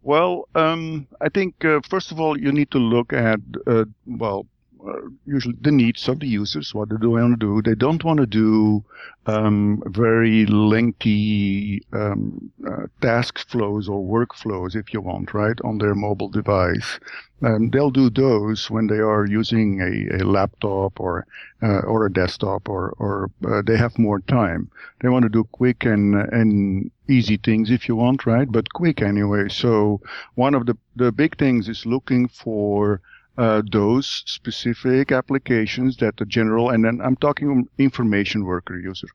Well, 0.04 0.48
um, 0.54 1.08
I 1.20 1.28
think 1.30 1.64
uh, 1.64 1.80
first 1.88 2.12
of 2.12 2.20
all 2.20 2.38
you 2.38 2.52
need 2.52 2.70
to 2.72 2.78
look 2.78 3.12
at 3.12 3.40
uh, 3.66 3.86
well, 4.06 4.46
uh, 4.86 5.08
usually 5.26 5.56
the 5.60 5.72
needs 5.72 6.08
of 6.08 6.20
the 6.20 6.28
users. 6.28 6.74
What 6.74 6.90
do 6.90 6.98
they 6.98 7.06
want 7.06 7.40
to 7.40 7.46
do? 7.46 7.62
They 7.62 7.74
don't 7.74 8.04
want 8.04 8.20
to 8.20 8.26
do 8.26 8.84
um, 9.26 9.82
very 9.86 10.44
lengthy 10.46 11.82
um, 11.94 12.52
uh, 12.68 12.86
task 13.00 13.38
flows 13.48 13.88
or 13.88 14.00
workflows, 14.04 14.76
if 14.76 14.92
you 14.92 15.00
want, 15.00 15.32
right, 15.34 15.58
on 15.64 15.78
their 15.78 15.94
mobile 15.94 16.28
device. 16.28 17.00
Um, 17.42 17.70
they'll 17.70 17.90
do 17.90 18.10
those 18.10 18.70
when 18.70 18.86
they 18.88 18.98
are 19.00 19.24
using 19.26 19.80
a, 19.80 20.22
a 20.22 20.24
laptop 20.24 21.00
or 21.00 21.26
uh, 21.62 21.80
or 21.80 22.06
a 22.06 22.12
desktop, 22.12 22.68
or 22.68 22.90
or 22.98 23.30
uh, 23.48 23.62
they 23.66 23.78
have 23.78 23.98
more 23.98 24.20
time. 24.20 24.70
They 25.00 25.08
want 25.08 25.22
to 25.24 25.30
do 25.30 25.44
quick 25.44 25.84
and 25.86 26.14
and 26.14 26.90
easy 27.08 27.36
things 27.36 27.70
if 27.70 27.88
you 27.88 27.96
want, 27.96 28.26
right? 28.26 28.50
But 28.50 28.72
quick 28.72 29.02
anyway. 29.02 29.48
So 29.48 30.00
one 30.34 30.54
of 30.54 30.66
the 30.66 30.76
the 30.96 31.12
big 31.12 31.36
things 31.38 31.68
is 31.68 31.86
looking 31.86 32.28
for 32.28 33.00
uh, 33.36 33.62
those 33.70 34.22
specific 34.26 35.12
applications 35.12 35.96
that 35.98 36.16
the 36.16 36.26
general, 36.26 36.70
and 36.70 36.84
then 36.84 37.00
I'm 37.02 37.16
talking 37.16 37.68
information 37.78 38.44
worker 38.44 38.78
user, 38.78 39.08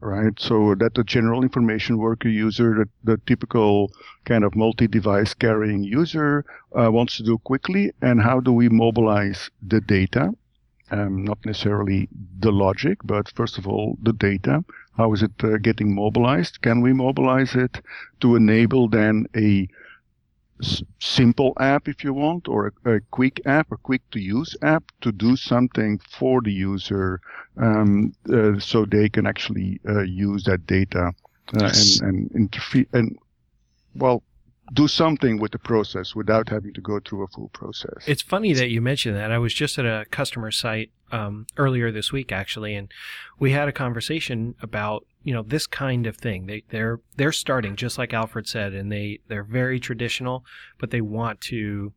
right? 0.00 0.38
So 0.38 0.74
that 0.74 0.94
the 0.94 1.04
general 1.04 1.42
information 1.42 1.96
worker 1.96 2.28
user, 2.28 2.84
the, 2.84 3.12
the 3.12 3.20
typical 3.26 3.90
kind 4.24 4.44
of 4.44 4.54
multi-device 4.54 5.34
carrying 5.34 5.82
user 5.84 6.44
uh, 6.78 6.90
wants 6.92 7.16
to 7.16 7.22
do 7.22 7.38
quickly, 7.38 7.92
and 8.02 8.20
how 8.20 8.40
do 8.40 8.52
we 8.52 8.68
mobilize 8.68 9.50
the 9.66 9.80
data? 9.80 10.34
Um, 10.90 11.24
not 11.24 11.38
necessarily 11.46 12.08
the 12.38 12.52
logic, 12.52 12.98
but 13.02 13.30
first 13.30 13.56
of 13.56 13.66
all, 13.66 13.96
the 14.02 14.12
data. 14.12 14.62
How 14.96 15.12
is 15.12 15.22
it 15.22 15.32
uh, 15.42 15.58
getting 15.58 15.94
mobilized? 15.94 16.62
Can 16.62 16.80
we 16.80 16.92
mobilize 16.92 17.54
it 17.54 17.80
to 18.20 18.36
enable 18.36 18.88
then 18.88 19.26
a 19.36 19.68
s- 20.62 20.82
simple 21.00 21.52
app, 21.60 21.88
if 21.88 22.04
you 22.04 22.12
want, 22.14 22.48
or 22.48 22.72
a, 22.84 22.94
a 22.96 23.00
quick 23.10 23.40
app, 23.46 23.70
a 23.72 23.76
quick 23.76 24.02
to 24.12 24.20
use 24.20 24.56
app 24.62 24.84
to 25.02 25.12
do 25.12 25.36
something 25.36 25.98
for 25.98 26.40
the 26.42 26.52
user 26.52 27.20
um, 27.56 28.12
uh, 28.32 28.58
so 28.58 28.84
they 28.84 29.08
can 29.08 29.26
actually 29.26 29.80
uh, 29.88 30.02
use 30.02 30.44
that 30.44 30.66
data 30.66 31.12
uh, 31.56 31.70
Yes. 31.70 32.00
and, 32.00 32.02
and 32.02 32.30
interfere 32.32 32.86
and, 32.92 33.16
well, 33.94 34.22
do 34.72 34.88
something 34.88 35.38
with 35.38 35.52
the 35.52 35.58
process 35.58 36.14
without 36.14 36.48
having 36.48 36.72
to 36.72 36.80
go 36.80 36.98
through 37.00 37.24
a 37.24 37.28
full 37.28 37.48
process. 37.48 38.04
It's 38.06 38.22
funny 38.22 38.52
that 38.54 38.70
you 38.70 38.80
mentioned 38.80 39.16
that. 39.16 39.30
I 39.30 39.38
was 39.38 39.52
just 39.52 39.78
at 39.78 39.84
a 39.84 40.06
customer 40.10 40.50
site 40.50 40.90
um, 41.10 41.46
earlier 41.56 41.92
this 41.92 42.10
week, 42.10 42.32
actually, 42.32 42.74
and 42.74 42.90
we 43.38 43.52
had 43.52 43.68
a 43.68 43.72
conversation 43.72 44.54
about 44.62 45.06
you 45.22 45.32
know 45.32 45.42
this 45.42 45.66
kind 45.66 46.06
of 46.06 46.16
thing. 46.16 46.46
They 46.46 46.64
they're 46.70 47.00
they're 47.16 47.32
starting 47.32 47.76
just 47.76 47.98
like 47.98 48.14
Alfred 48.14 48.48
said, 48.48 48.72
and 48.72 48.90
they 48.90 49.20
they're 49.28 49.44
very 49.44 49.78
traditional, 49.78 50.44
but 50.78 50.90
they 50.90 51.00
want 51.00 51.40
to 51.42 51.92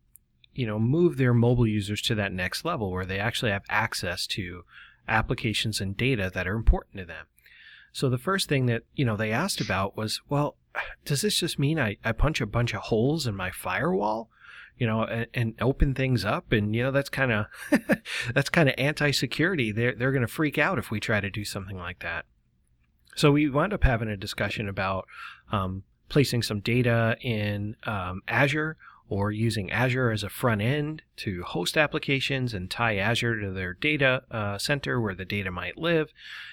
you 0.54 0.68
know 0.68 0.80
move 0.80 1.18
their 1.18 1.34
mobile 1.34 1.68
users 1.68 2.02
to 2.04 2.16
that 2.16 2.34
next 2.34 2.66
level 2.66 2.92
where 2.92 3.06
they 3.06 3.20
actually 3.20 3.52
have 3.52 3.64
access 3.70 4.28
to 4.28 4.64
applications 5.08 5.80
and 5.80 5.96
data 5.96 6.32
that 6.34 6.48
are 6.48 6.56
important 6.56 6.98
to 6.98 7.06
them. 7.06 7.28
So 7.94 8.10
the 8.10 8.18
first 8.18 8.50
thing 8.50 8.66
that 8.66 8.84
you 8.94 9.06
know 9.06 9.16
they 9.16 9.32
asked 9.32 9.62
about 9.62 9.96
was, 9.96 10.20
well, 10.28 10.58
does 11.06 11.22
this 11.22 11.40
just 11.40 11.60
mean 11.60 11.80
I, 11.80 11.98
I 12.04 12.12
punch 12.12 12.42
a 12.42 12.46
bunch 12.46 12.74
of 12.74 12.82
holes 12.82 13.28
in 13.28 13.36
my 13.36 13.52
firewall? 13.52 14.30
you 14.78 14.86
know, 14.86 15.04
and, 15.04 15.28
and 15.34 15.54
open 15.62 15.94
things 15.94 16.26
up. 16.26 16.52
And, 16.52 16.76
you 16.76 16.84
know, 16.84 16.92
that's 16.92 17.10
kind 17.10 17.32
of, 17.32 17.46
that's 18.34 18.50
kind 18.50 18.70
of 18.70 18.76
anti-security. 18.78 19.72
They're, 19.72 19.96
they're 19.96 20.12
going 20.12 20.22
to 20.22 20.28
freak 20.28 20.58
out 20.58 20.78
if 20.78 20.92
we 20.92 21.00
try 21.00 21.20
to 21.20 21.30
do 21.30 21.46
something 21.46 21.78
like 21.78 22.00
that. 22.00 22.26
So 23.16 23.32
we 23.32 23.50
wound 23.50 23.74
up 23.74 23.84
having 23.84 24.10
a 24.10 24.18
discussion 24.18 24.68
about, 24.68 25.08
um, 25.52 25.84
placing 26.10 26.44
some 26.44 26.60
data 26.60 27.18
in, 27.22 27.78
um, 27.84 28.22
Azure 28.28 28.78
or 29.08 29.32
using 29.32 29.72
Azure 29.72 30.12
as 30.12 30.24
a 30.24 30.30
front 30.30 30.62
end 30.62 31.04
to 31.18 31.44
host 31.44 31.78
applications 31.78 32.54
and 32.54 32.70
tie 32.70 32.98
Azure 32.98 33.40
to 33.40 33.52
their 33.52 33.74
data 33.74 34.24
uh, 34.32 34.58
center 34.58 35.00
where 35.00 35.16
the 35.16 35.26
data 35.26 35.52
might 35.52 35.78
live. 35.78 36.10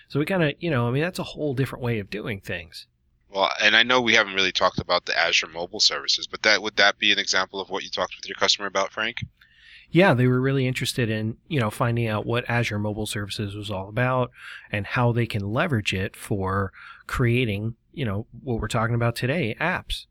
So 0.09 0.21
we 0.21 0.27
kind 0.27 0.43
of, 0.43 0.53
you 0.61 0.71
know, 0.71 0.87
I 0.87 0.91
mean, 0.91 1.03
that's 1.03 1.19
a 1.19 1.25
whole 1.25 1.55
different 1.55 1.83
way 1.83 1.99
of 1.99 2.11
doing 2.11 2.41
things. 2.41 2.87
Well, 3.33 3.51
and 3.63 3.75
I 3.75 3.83
know 3.83 4.01
we 4.01 4.15
haven't 4.15 4.35
really 4.35 4.53
talked 4.53 4.79
about 4.79 5.07
the 5.07 5.19
Azure 5.19 5.49
mobile 5.49 5.81
services, 5.81 6.27
but 6.27 6.43
that 6.43 6.63
would 6.63 6.77
that 6.77 6.99
be 6.99 7.13
an 7.13 7.19
example 7.19 7.61
of 7.61 7.71
what 7.71 7.83
you 7.83 7.91
talked 7.91 8.15
with 8.17 8.29
your 8.29 8.37
customer 8.37 8.67
about, 8.67 8.93
Frank? 8.93 9.19
yeah, 9.93 10.15
they 10.15 10.27
were 10.27 10.41
really 10.41 10.67
interested 10.67 11.11
in, 11.11 11.37
you 11.49 11.61
know, 11.61 11.71
finding 11.71 12.09
out 12.09 12.25
what 12.25 12.49
Azure 12.49 12.79
Mobile 12.79 13.05
Services 13.05 13.55
was 13.55 13.71
all 13.71 13.91
about 13.91 14.31
and 14.73 14.87
how 14.87 15.13
they 15.13 15.27
can 15.27 15.53
leverage 15.53 15.93
it 15.93 16.17
for 16.17 16.73
creating, 17.07 17.77
you 17.93 18.07
know, 18.07 18.27
what 18.43 18.59
we're 18.59 18.69
talking 18.69 18.95
about 18.95 19.15
today, 19.15 19.55
apps. 19.61 20.07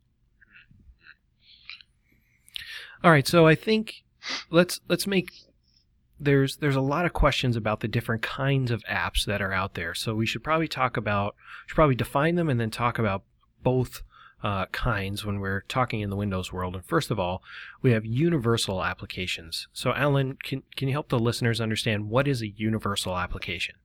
All 3.04 3.10
right, 3.10 3.28
so 3.28 3.48
I 3.48 3.56
think 3.56 4.04
let's 4.51 4.80
let's 4.88 5.08
make 5.08 5.32
there's 6.22 6.58
there's 6.58 6.75
a 6.75 6.82
lot 6.82 7.06
of 7.06 7.13
questions 7.13 7.56
about 7.56 7.80
the 7.80 7.88
different 7.88 8.22
kinds 8.22 8.72
of 8.72 8.84
apps 8.84 9.25
that 9.25 9.42
are 9.42 9.51
out 9.51 9.74
there. 9.74 9.94
So 9.94 10.16
we 10.16 10.25
should 10.25 10.44
probably 10.44 10.68
talk 10.68 10.96
about 10.96 11.36
should 11.66 11.75
probably 11.75 11.96
define 11.96 12.36
them 12.36 12.50
and 12.50 12.60
then 12.60 12.70
talk 12.70 13.00
about 13.00 13.24
both 13.63 14.04
uh, 14.44 14.66
kinds 14.68 15.25
when 15.25 15.40
we're 15.40 15.62
talking 15.68 16.01
in 16.01 16.10
the 16.10 16.16
Windows 16.16 16.51
world. 16.51 16.75
And 16.75 16.86
first 16.86 17.12
of 17.12 17.20
all, 17.20 17.44
we 17.82 17.92
have 17.92 18.06
universal 18.06 18.84
applications. 18.84 19.68
So, 19.74 19.94
Alan, 19.94 20.38
can 20.42 20.63
can 20.75 20.88
you 20.88 20.94
help 20.94 21.10
the 21.10 21.20
listeners 21.20 21.62
understand 21.62 22.10
what 22.10 22.28
is 22.28 22.42
a 22.42 22.50
universal 22.50 23.18
application? 23.18 23.75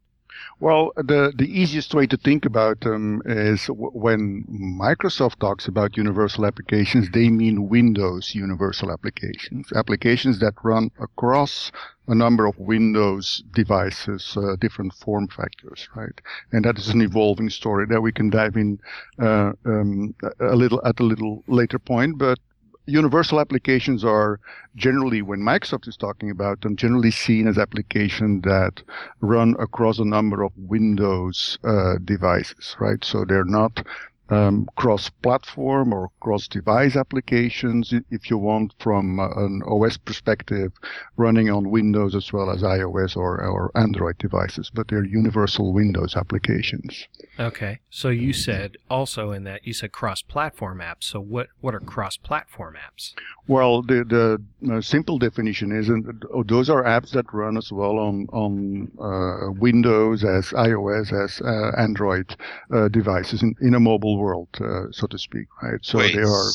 Well, 0.61 0.93
the, 0.97 1.33
the 1.35 1.47
easiest 1.47 1.95
way 1.95 2.07
to 2.07 2.17
think 2.17 2.45
about 2.45 2.81
them 2.81 3.23
is 3.25 3.67
w- 3.67 3.91
when 3.91 4.45
Microsoft 4.51 5.39
talks 5.39 5.67
about 5.69 5.97
universal 5.97 6.47
applications, 6.47 7.11
they 7.11 7.29
mean 7.31 7.69
Windows 7.69 8.35
universal 8.35 8.91
applications, 8.91 9.73
applications 9.75 10.39
that 10.41 10.55
run 10.63 10.91
across 10.99 11.71
a 12.09 12.15
number 12.15 12.47
of 12.47 12.59
Windows 12.59 13.43
devices, 13.53 14.37
uh, 14.37 14.57
different 14.57 14.95
form 14.95 15.29
factors, 15.29 15.89
right? 15.95 16.21
And 16.53 16.65
that 16.65 16.79
is 16.79 16.89
an 16.89 17.03
evolving 17.03 17.51
story 17.51 17.87
that 17.87 18.01
we 18.01 18.13
can 18.13 18.31
dive 18.31 18.57
in 18.57 18.79
uh, 19.21 19.53
um, 19.65 20.15
a 20.41 20.55
little 20.57 20.81
at 20.85 21.01
a 21.01 21.05
little 21.05 21.45
later 21.47 21.79
point. 21.79 22.19
But 22.19 22.39
universal 22.87 23.41
applications 23.41 24.05
are 24.05 24.41
generally, 24.77 25.23
when 25.23 25.41
Microsoft 25.41 25.89
is 25.89 25.97
talking 25.97 26.31
about 26.31 26.61
them, 26.61 26.77
generally 26.77 27.11
seen 27.11 27.47
as 27.47 27.59
applications 27.59 28.43
that 28.43 28.83
run 29.21 29.57
across 29.59 29.99
a 29.99 30.05
number 30.05 30.43
of 30.43 30.53
Windows 30.57 31.59
uh, 31.65 31.97
devices, 32.05 32.77
right? 32.81 33.05
So 33.05 33.25
they're 33.25 33.45
not 33.45 33.85
um, 34.31 34.69
cross-platform 34.77 35.93
or 35.93 36.11
cross-device 36.21 36.97
applications, 36.97 37.93
if 38.11 38.31
you 38.31 38.39
want, 38.39 38.75
from 38.79 39.21
uh, 39.21 39.29
an 39.37 39.63
OS 39.67 39.97
perspective, 39.97 40.73
running 41.17 41.51
on 41.51 41.71
Windows 41.71 42.15
as 42.15 42.33
well 42.33 42.51
as 42.51 42.63
iOS 42.63 43.17
or, 43.17 43.41
or 43.41 43.71
Android 43.75 44.19
devices, 44.19 44.71
but 44.73 44.89
they're 44.89 45.05
universal 45.05 45.73
Windows 45.73 46.17
applications. 46.17 47.07
Okay. 47.39 47.81
So 47.91 48.09
you 48.09 48.33
said 48.33 48.77
also 48.91 49.31
in 49.31 49.45
that 49.45 49.67
you 49.67 49.73
said 49.73 49.93
cross-platform 49.93 50.81
apps. 50.81 51.05
So 51.05 51.21
what 51.21 51.49
what 51.61 51.75
are 51.75 51.81
cross-platform 51.81 52.77
apps? 52.77 53.13
Well, 53.47 53.83
the 53.83 54.05
the 54.05 54.75
uh, 54.75 54.81
simple 54.81 55.19
definition 55.19 55.73
is 55.73 55.89
and 55.89 56.25
those 56.47 56.69
are 56.69 56.83
apps 56.83 57.11
that 57.13 57.33
run 57.33 57.57
as 57.57 57.71
well 57.71 57.99
on 57.99 58.27
on 58.33 58.91
uh, 59.01 59.53
Windows 59.53 60.25
as 60.25 60.47
iOS 60.47 61.13
as 61.13 61.41
uh, 61.43 61.81
Android 61.81 62.37
uh, 62.75 62.89
devices 62.89 63.43
in, 63.43 63.55
in 63.61 63.75
a 63.75 63.81
mobile 63.81 64.16
world, 64.17 64.49
uh, 64.61 64.91
so 64.91 65.07
to 65.07 65.19
speak, 65.19 65.47
right? 65.63 65.81
So 65.83 65.99
Wait, 65.99 66.15
they 66.15 66.23
are. 66.23 66.51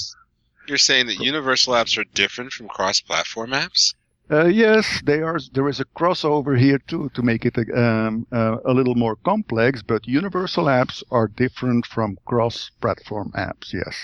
You're 0.67 0.77
saying 0.77 1.07
that 1.07 1.19
universal 1.19 1.73
apps 1.73 1.97
are 1.97 2.03
different 2.13 2.53
from 2.53 2.67
cross-platform 2.67 3.51
apps? 3.51 3.93
Uh, 4.29 4.45
yes, 4.45 5.01
they 5.03 5.21
are. 5.21 5.39
There 5.51 5.67
is 5.67 5.79
a 5.81 5.85
crossover 5.85 6.57
here 6.57 6.77
too 6.87 7.09
to 7.15 7.21
make 7.21 7.45
it 7.45 7.57
um, 7.75 8.25
uh, 8.31 8.57
a 8.63 8.73
little 8.73 8.95
more 8.95 9.17
complex. 9.17 9.81
But 9.81 10.07
universal 10.07 10.65
apps 10.65 11.03
are 11.11 11.27
different 11.27 11.85
from 11.85 12.17
cross-platform 12.25 13.33
apps. 13.35 13.73
Yes. 13.73 13.95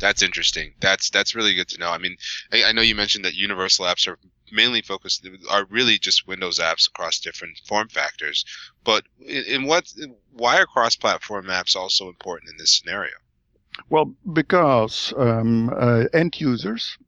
That's 0.00 0.22
interesting. 0.22 0.72
That's 0.80 1.10
that's 1.10 1.34
really 1.34 1.54
good 1.54 1.68
to 1.68 1.78
know. 1.78 1.90
I 1.90 1.98
mean, 1.98 2.16
I, 2.52 2.64
I 2.64 2.72
know 2.72 2.82
you 2.82 2.94
mentioned 2.94 3.24
that 3.26 3.34
universal 3.34 3.84
apps 3.84 4.08
are 4.08 4.18
mainly 4.50 4.82
focused 4.82 5.26
are 5.48 5.64
really 5.66 5.98
just 5.98 6.26
Windows 6.26 6.58
apps 6.58 6.88
across 6.88 7.20
different 7.20 7.58
form 7.66 7.88
factors. 7.88 8.44
But 8.82 9.04
in, 9.20 9.44
in 9.44 9.66
what 9.66 9.92
why 10.32 10.58
are 10.58 10.66
cross-platform 10.66 11.46
apps 11.46 11.76
also 11.76 12.08
important 12.08 12.50
in 12.50 12.56
this 12.56 12.72
scenario? 12.72 13.12
Well, 13.88 14.14
because 14.32 15.14
um, 15.16 15.70
uh, 15.70 16.04
end 16.12 16.40
users, 16.40 16.98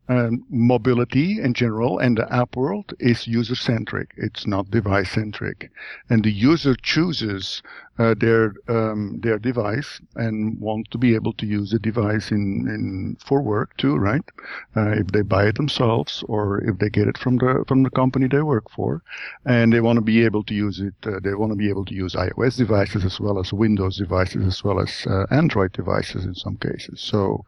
mobility 0.48 1.40
in 1.40 1.54
general, 1.54 1.98
and 1.98 2.16
the 2.16 2.32
app 2.32 2.56
world 2.56 2.94
is 2.98 3.26
user 3.26 3.56
centric. 3.56 4.12
It's 4.16 4.46
not 4.46 4.70
device 4.70 5.10
centric, 5.10 5.70
and 6.08 6.24
the 6.24 6.32
user 6.32 6.74
chooses 6.74 7.62
uh, 7.98 8.14
their 8.18 8.54
um, 8.68 9.18
their 9.22 9.38
device 9.38 10.00
and 10.16 10.58
want 10.60 10.90
to 10.90 10.98
be 10.98 11.14
able 11.14 11.32
to 11.34 11.46
use 11.46 11.70
the 11.70 11.78
device 11.78 12.30
in, 12.30 12.66
in 12.68 13.16
for 13.24 13.42
work 13.42 13.76
too, 13.76 13.96
right? 13.96 14.24
Uh, 14.76 14.92
if 14.92 15.08
they 15.08 15.22
buy 15.22 15.46
it 15.46 15.56
themselves 15.56 16.24
or 16.28 16.62
if 16.64 16.78
they 16.78 16.88
get 16.88 17.08
it 17.08 17.18
from 17.18 17.36
the 17.36 17.64
from 17.68 17.82
the 17.82 17.90
company 17.90 18.26
they 18.26 18.42
work 18.42 18.70
for, 18.70 19.02
and 19.44 19.72
they 19.72 19.80
want 19.80 19.96
to 19.96 20.02
be 20.02 20.24
able 20.24 20.42
to 20.44 20.54
use 20.54 20.80
it. 20.80 20.94
Uh, 21.04 21.20
they 21.22 21.34
want 21.34 21.52
to 21.52 21.56
be 21.56 21.68
able 21.68 21.84
to 21.84 21.94
use 21.94 22.14
iOS 22.14 22.56
devices 22.56 23.04
as 23.04 23.20
well 23.20 23.38
as 23.38 23.52
Windows 23.52 23.98
devices 23.98 24.46
as 24.46 24.64
well 24.64 24.80
as 24.80 25.06
uh, 25.06 25.26
Android 25.30 25.72
devices 25.72 26.24
in 26.24 26.34
some 26.34 26.56
cases. 26.56 27.00
So 27.00 27.44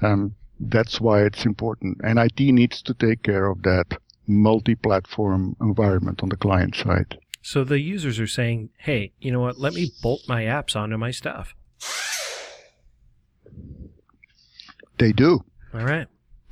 um, 0.00 0.34
that's 0.58 1.00
why 1.00 1.24
it's 1.24 1.44
important. 1.44 2.00
And 2.02 2.18
IT 2.18 2.40
needs 2.40 2.82
to 2.82 2.94
take 2.94 3.22
care 3.22 3.46
of 3.46 3.62
that 3.62 3.98
multi-platform 4.26 5.56
environment 5.60 6.22
on 6.22 6.28
the 6.28 6.36
client 6.36 6.76
side. 6.76 7.18
So 7.42 7.64
the 7.64 7.80
users 7.80 8.20
are 8.20 8.26
saying, 8.26 8.70
"Hey, 8.78 9.12
you 9.20 9.32
know 9.32 9.40
what? 9.40 9.58
Let 9.58 9.74
me 9.74 9.90
bolt 10.02 10.22
my 10.28 10.44
apps 10.44 10.76
onto 10.76 10.96
my 10.96 11.10
stuff." 11.10 11.54
They 14.98 15.12
do. 15.12 15.44
All 15.74 15.84
right. 15.84 16.06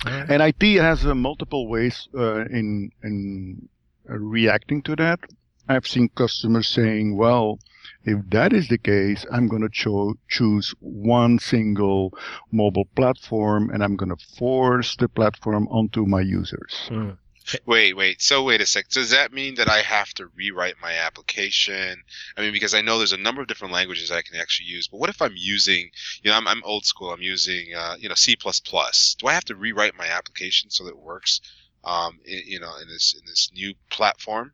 All 0.05 0.13
right. 0.13 0.31
And 0.31 0.43
IT 0.43 0.81
has 0.81 1.07
uh, 1.07 1.15
multiple 1.15 1.69
ways 1.69 2.09
uh, 2.17 2.45
in 2.47 2.91
in 3.03 3.69
uh, 4.09 4.17
reacting 4.19 4.83
to 4.83 4.97
that. 4.97 5.21
I've 5.69 5.87
seen 5.87 6.09
customers 6.09 6.67
saying, 6.67 7.17
"Well, 7.17 7.59
If 8.05 8.31
that 8.31 8.53
is 8.53 8.69
the 8.69 8.79
case, 8.79 9.27
I'm 9.31 9.47
going 9.47 9.63
to 9.63 9.69
cho- 9.69 10.17
choose 10.29 10.75
one 10.81 11.39
single 11.39 12.17
mobile 12.51 12.87
platform 12.97 13.71
and 13.71 13.85
I'm 13.85 13.97
going 13.97 14.09
to 14.09 14.25
force 14.39 14.97
the 14.97 15.09
platform 15.09 15.69
onto 15.69 16.07
my 16.07 16.23
users. 16.23 16.89
Mm. 16.89 17.19
Wait, 17.67 17.97
wait. 17.97 18.21
So 18.23 18.45
wait 18.45 18.61
a 18.61 18.67
sec. 18.67 18.89
Does 18.89 19.11
that 19.11 19.33
mean 19.33 19.55
that 19.57 19.69
I 19.69 19.81
have 19.83 20.13
to 20.15 20.27
rewrite 20.37 20.77
my 20.81 20.93
application? 20.93 22.03
I 22.37 22.41
mean, 22.43 22.53
because 22.53 22.75
I 22.75 22.81
know 22.81 22.99
there's 22.99 23.13
a 23.13 23.17
number 23.17 23.41
of 23.43 23.49
different 23.49 23.73
languages 23.73 24.11
I 24.11 24.23
can 24.23 24.37
actually 24.37 24.67
use. 24.67 24.87
But 24.89 24.99
what 25.01 25.11
if 25.11 25.21
I'm 25.23 25.35
using, 25.37 25.91
you 26.23 26.31
know, 26.31 26.37
I'm, 26.37 26.47
I'm 26.47 26.63
old 26.65 26.85
school. 26.85 27.11
I'm 27.13 27.23
using, 27.23 27.75
uh, 27.75 27.97
you 27.99 28.09
know, 28.09 28.15
C++. 28.15 28.37
Do 28.37 29.27
I 29.27 29.33
have 29.33 29.45
to 29.47 29.57
rewrite 29.57 29.97
my 29.97 30.07
application 30.07 30.71
so 30.71 30.85
that 30.85 30.91
it 30.91 30.99
works, 30.99 31.41
um, 31.85 32.21
in, 32.25 32.43
you 32.47 32.61
know, 32.61 32.77
in 32.81 32.89
this 32.89 33.15
in 33.19 33.23
this 33.27 33.51
new 33.55 33.75
platform? 33.91 34.53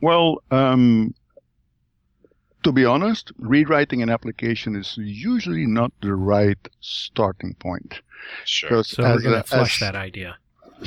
Well, 0.00 0.42
um, 0.50 1.14
to 2.64 2.72
be 2.72 2.84
honest, 2.84 3.30
rewriting 3.38 4.02
an 4.02 4.10
application 4.10 4.74
is 4.74 4.96
usually 4.98 5.66
not 5.66 5.92
the 6.02 6.14
right 6.14 6.58
starting 6.80 7.54
point. 7.54 8.00
Sure. 8.44 8.70
Because 8.70 8.88
So 8.88 9.02
we're 9.02 9.14
as 9.14 9.22
going 9.22 9.42
to 9.42 9.48
flush 9.48 9.80
as- 9.80 9.80
that 9.80 9.96
idea. 9.96 10.36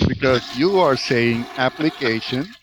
Because 0.06 0.56
you 0.58 0.78
are 0.78 0.96
saying 0.96 1.48
application, 1.58 2.56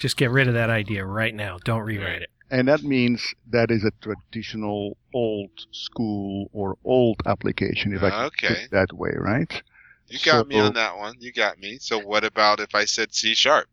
Just 0.00 0.16
get 0.16 0.30
rid 0.30 0.48
of 0.48 0.54
that 0.54 0.70
idea 0.70 1.04
right 1.04 1.34
now. 1.34 1.58
Don't 1.64 1.82
rewrite 1.82 2.22
it. 2.22 2.30
and 2.50 2.68
that 2.68 2.82
means 2.82 3.34
that 3.48 3.70
is 3.70 3.84
a 3.84 3.92
traditional 4.00 4.96
old 5.14 5.50
school 5.72 6.48
or 6.52 6.76
old 6.84 7.16
application, 7.26 7.92
if 7.92 8.02
I 8.02 8.10
can 8.10 8.26
Okay. 8.26 8.48
put 8.48 8.58
it 8.58 8.70
that 8.70 8.92
way, 8.92 9.12
right? 9.16 9.62
You 10.08 10.18
got 10.20 10.46
me 10.46 10.58
on 10.58 10.74
that 10.74 10.96
one. 10.98 11.16
You 11.20 11.32
got 11.32 11.58
me. 11.58 11.78
So 11.78 11.98
what 11.98 12.24
about 12.24 12.60
if 12.60 12.74
I 12.74 12.84
said 12.84 13.14
C 13.14 13.34
sharp? 13.34 13.68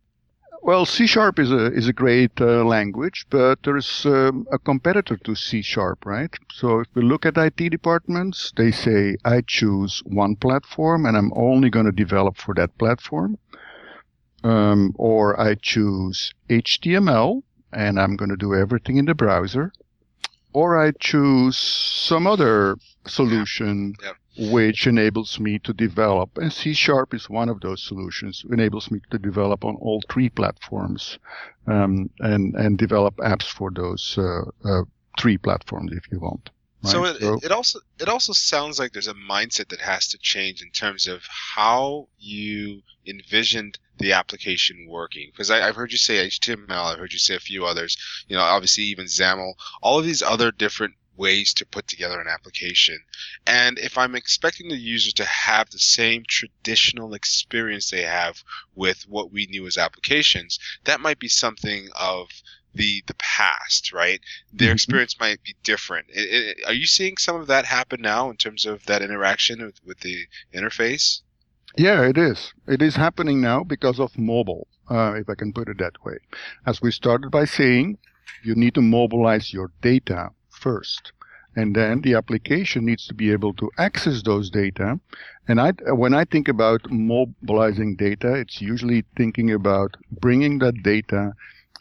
Well, 0.62 0.86
C 0.86 1.08
sharp 1.08 1.40
is 1.40 1.52
a 1.52 1.72
is 1.72 1.88
a 1.88 1.94
great 1.94 2.42
uh, 2.42 2.66
language, 2.66 3.26
but 3.30 3.64
there 3.64 3.78
is 3.78 4.06
um, 4.06 4.46
a 4.52 4.60
competitor 4.60 5.16
to 5.16 5.36
C 5.36 5.62
sharp, 5.62 6.06
right? 6.06 6.34
So 6.52 6.80
if 6.82 6.88
we 6.94 7.04
look 7.04 7.26
at 7.26 7.38
IT 7.38 7.70
departments, 7.70 8.52
they 8.58 8.72
say 8.72 9.16
I 9.24 9.42
choose 9.42 10.02
one 10.06 10.36
platform 10.36 11.06
and 11.06 11.16
I'm 11.16 11.32
only 11.36 11.70
going 11.70 11.86
to 11.86 11.92
develop 11.92 12.38
for 12.38 12.54
that 12.56 12.78
platform, 12.78 13.38
um, 14.44 14.94
or 14.98 15.40
I 15.40 15.56
choose 15.56 16.34
HTML 16.50 17.44
and 17.72 18.00
I'm 18.00 18.16
going 18.16 18.30
to 18.30 18.38
do 18.38 18.54
everything 18.54 18.98
in 18.98 19.06
the 19.06 19.16
browser, 19.16 19.72
or 20.54 20.78
I 20.78 20.92
choose 20.92 21.58
some 21.58 22.28
other 22.28 22.78
solution 23.06 23.94
Yep. 24.04 24.16
Which 24.38 24.88
enables 24.88 25.40
me 25.40 25.60
to 25.60 25.74
develop. 25.74 26.38
And 26.38 26.52
C 26.54 26.74
Sharp 26.74 27.14
is 27.14 27.30
one 27.30 27.50
of 27.50 27.60
those 27.62 27.84
solutions, 27.84 28.46
enables 28.52 28.92
me 28.92 29.02
to 29.12 29.18
develop 29.18 29.66
on 29.66 29.76
all 29.78 30.02
three 30.10 30.30
platforms 30.30 31.20
um, 31.66 32.10
and, 32.20 32.56
and 32.56 32.78
develop 32.78 33.16
apps 33.18 33.48
for 33.48 33.72
those 33.72 34.18
uh, 34.18 34.42
uh, 34.64 34.84
three 35.20 35.38
platforms 35.38 35.92
if 35.94 36.12
you 36.12 36.20
want. 36.20 36.50
So 36.84 37.04
right? 37.04 37.16
it, 37.20 37.46
it 37.46 37.52
also 37.52 37.80
it 38.00 38.08
also 38.08 38.34
sounds 38.34 38.78
like 38.78 38.94
there's 38.94 39.08
a 39.08 39.16
mindset 39.16 39.70
that 39.70 39.82
has 39.82 40.08
to 40.10 40.18
change 40.20 40.62
in 40.62 40.70
terms 40.70 41.08
of 41.08 41.24
how 41.28 42.08
you 42.20 42.84
envisioned 43.08 43.80
the 43.98 44.14
application 44.14 44.86
working. 44.88 45.30
Because 45.32 45.50
I've 45.50 45.76
heard 45.76 45.92
you 45.92 45.98
say 45.98 46.28
HTML, 46.28 46.70
I've 46.70 47.00
heard 47.00 47.14
you 47.14 47.20
say 47.20 47.36
a 47.36 47.40
few 47.40 47.66
others. 47.66 47.98
You 48.28 48.38
know, 48.38 48.44
obviously 48.44 48.84
even 48.86 49.06
XAML, 49.06 49.54
all 49.82 49.98
of 49.98 50.06
these 50.06 50.22
other 50.22 50.52
different 50.52 50.94
ways 51.18 51.54
to 51.56 51.66
put 51.66 51.88
together 51.88 52.22
an 52.22 52.28
application. 52.28 53.00
And 53.46 53.78
if 53.80 53.98
I'm 53.98 54.16
expecting 54.16 54.70
the 54.70 54.78
user 54.78 55.12
to 55.12 55.26
have 55.26 55.70
the 55.70 55.80
same 55.80 56.24
traditional 56.28 57.14
experience 57.14 57.90
they 57.90 58.04
have 58.04 58.44
with 58.76 59.04
what 59.08 59.32
we 59.32 59.48
knew 59.48 59.68
as 59.68 59.78
applications, 59.78 60.60
that 60.86 61.02
might 61.02 61.20
be 61.20 61.28
something 61.28 61.90
of 62.00 62.28
the 62.74 63.04
the 63.08 63.16
past, 63.16 63.92
right? 63.92 64.22
Their 64.54 64.70
Mhm. 64.70 64.74
experience 64.74 65.20
might 65.20 65.42
be 65.44 65.56
different. 65.64 66.08
I- 66.16 66.54
I- 66.66 66.70
are 66.70 66.74
you 66.74 66.86
seeing 66.86 67.18
some 67.18 67.36
of 67.36 67.48
that 67.48 67.66
happen 67.66 68.02
now 68.02 68.30
in 68.30 68.38
terms 68.38 68.66
of 68.66 68.86
that 68.86 69.02
interaction 69.02 69.66
with, 69.66 69.80
with 69.84 70.00
the 70.02 70.28
interface? 70.54 71.22
Yeah, 71.76 72.08
it 72.08 72.18
is. 72.18 72.54
It 72.68 72.82
is 72.82 72.96
happening 72.96 73.42
now 73.42 73.64
because 73.64 74.00
of 74.00 74.18
mobile, 74.18 74.68
uh, 74.90 75.14
if 75.16 75.30
I 75.30 75.36
can 75.36 75.54
put 75.54 75.70
it 75.70 75.78
that 75.80 76.04
way. 76.04 76.18
As 76.66 76.82
we 76.82 76.92
started 76.92 77.32
by 77.32 77.46
saying, 77.46 77.98
you 78.44 78.56
need 78.56 78.76
to 78.76 78.82
mobilize 78.82 79.54
your 79.54 79.72
data 79.82 80.30
first. 80.58 81.12
And 81.56 81.76
then 81.76 82.02
the 82.02 82.14
application 82.16 82.86
needs 82.86 83.08
to 83.08 83.14
be 83.14 83.32
able 83.32 83.54
to 83.56 83.72
access 83.78 84.22
those 84.22 84.50
data. 84.50 85.00
And 85.48 85.60
I, 85.60 85.72
when 85.94 86.14
I 86.14 86.26
think 86.26 86.48
about 86.48 86.92
mobilizing 86.92 87.96
data, 87.96 88.34
it's 88.36 88.62
usually 88.62 89.06
thinking 89.16 89.52
about 89.52 89.98
bringing 90.12 90.60
that 90.60 90.84
data 90.84 91.34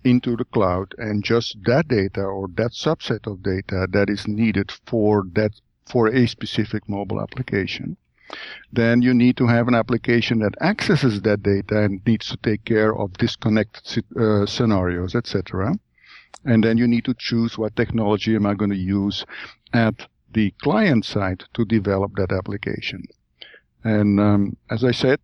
into 0.05 0.37
the 0.37 0.45
cloud 0.45 0.95
and 0.99 1.25
just 1.25 1.57
that 1.65 1.89
data 1.89 2.23
or 2.23 2.49
that 2.55 2.73
subset 2.73 3.27
of 3.27 3.43
data 3.43 3.87
that 3.91 4.09
is 4.09 4.27
needed 4.27 4.71
for 4.87 5.25
that, 5.35 5.53
for 5.85 6.09
a 6.09 6.27
specific 6.27 6.89
mobile 6.89 7.21
application 7.21 7.97
then 8.73 9.03
you 9.03 9.15
need 9.15 9.37
to 9.37 9.47
have 9.47 9.69
an 9.69 9.75
application 9.75 10.41
that 10.41 10.61
accesses 10.61 11.23
that 11.23 11.43
data 11.43 11.83
and 11.83 12.05
needs 12.07 12.29
to 12.29 12.37
take 12.39 12.65
care 12.65 12.97
of 12.97 13.13
disconnected 13.15 14.05
uh, 14.17 14.45
scenarios, 14.47 15.15
etc. 15.15 15.75
And 16.47 16.65
then 16.65 16.79
you 16.79 16.87
need 16.87 17.05
to 17.07 17.15
choose 17.15 17.59
what 17.59 17.77
technology 17.77 18.35
am 18.35 18.47
I 18.47 18.55
going 18.55 18.71
to 18.71 18.77
use 18.77 19.25
at 19.73 20.07
the 20.33 20.53
client 20.63 21.05
side 21.05 21.45
to 21.55 21.65
develop 21.65 22.13
that 22.17 22.33
application. 22.33 23.05
And 23.85 24.21
um, 24.21 24.57
as 24.71 24.85
I 24.85 24.93
said, 24.93 25.21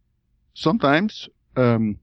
sometimes 0.54 1.28
um, 1.56 1.98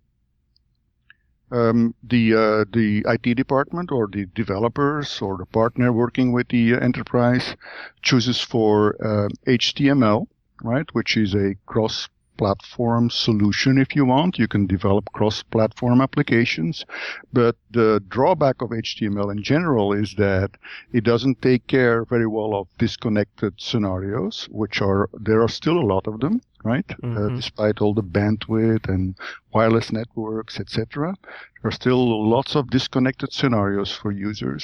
um, 1.52 1.96
the 2.04 2.34
uh, 2.34 2.66
the 2.72 3.04
IT 3.08 3.36
department 3.36 3.92
or 3.92 4.08
the 4.08 4.26
developers 4.28 5.22
or 5.22 5.38
the 5.38 5.46
partner 5.46 5.92
working 5.92 6.32
with 6.32 6.50
the 6.50 6.76
uh, 6.76 6.80
enterprise 6.80 7.56
chooses 8.04 8.40
for 8.40 8.96
uh, 9.04 9.30
HTML 9.48 10.28
right? 10.64 10.88
Which 10.94 11.18
is 11.18 11.34
a 11.34 11.56
cross 11.66 12.10
platform 12.40 13.10
solution 13.10 13.78
if 13.78 13.90
you 13.98 14.06
want. 14.06 14.40
You 14.40 14.48
can 14.48 14.66
develop 14.66 15.06
cross 15.18 15.44
platform 15.44 16.00
applications. 16.08 16.86
But 17.34 17.56
the 17.72 18.02
drawback 18.16 18.58
of 18.62 18.70
HTML 18.72 19.30
in 19.36 19.42
general 19.44 19.88
is 20.04 20.16
that 20.16 20.52
it 20.98 21.04
doesn't 21.04 21.42
take 21.42 21.64
care 21.68 22.06
very 22.06 22.28
well 22.38 22.54
of 22.60 22.68
disconnected 22.78 23.54
scenarios, 23.70 24.48
which 24.62 24.82
are, 24.82 25.10
there 25.28 25.42
are 25.42 25.50
still 25.60 25.78
a 25.80 25.90
lot 25.94 26.08
of 26.08 26.20
them. 26.24 26.36
Right, 26.74 26.90
uh, 26.92 27.08
Mhm. 27.08 27.36
despite 27.40 27.78
all 27.82 27.94
the 27.94 28.10
bandwidth 28.18 28.86
and 28.94 29.16
wireless 29.54 29.94
networks, 29.94 30.60
etc., 30.60 31.16
there 31.62 31.70
are 31.70 31.80
still 31.84 32.04
lots 32.36 32.54
of 32.60 32.70
disconnected 32.70 33.32
scenarios 33.32 33.92
for 34.00 34.12
users, 34.12 34.64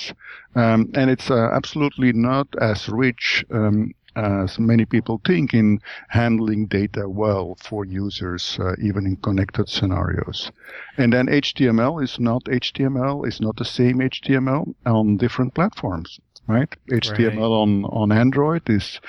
um, 0.56 0.80
and 1.00 1.08
it's 1.10 1.30
uh, 1.32 1.50
absolutely 1.60 2.12
not 2.12 2.48
as 2.72 2.90
rich 2.90 3.46
um, 3.50 3.94
as 4.16 4.58
many 4.60 4.86
people 4.86 5.22
think 5.26 5.54
in 5.54 5.80
handling 6.10 6.68
data 6.68 7.08
well 7.10 7.58
for 7.62 7.86
users, 7.86 8.58
uh, 8.60 8.74
even 8.82 9.06
in 9.06 9.18
connected 9.18 9.70
scenarios. 9.70 10.52
And 10.98 11.12
then 11.12 11.28
HTML 11.28 12.04
is 12.04 12.20
not 12.20 12.46
HTML, 12.46 13.28
is 13.28 13.42
not 13.42 13.58
the 13.58 13.66
same 13.66 14.00
HTML 14.00 14.74
on 14.86 15.18
different 15.18 15.54
platforms, 15.54 16.20
right? 16.48 16.74
HTML 16.90 17.52
on, 17.52 17.86
on 17.86 18.12
Android 18.12 18.70
is 18.70 19.00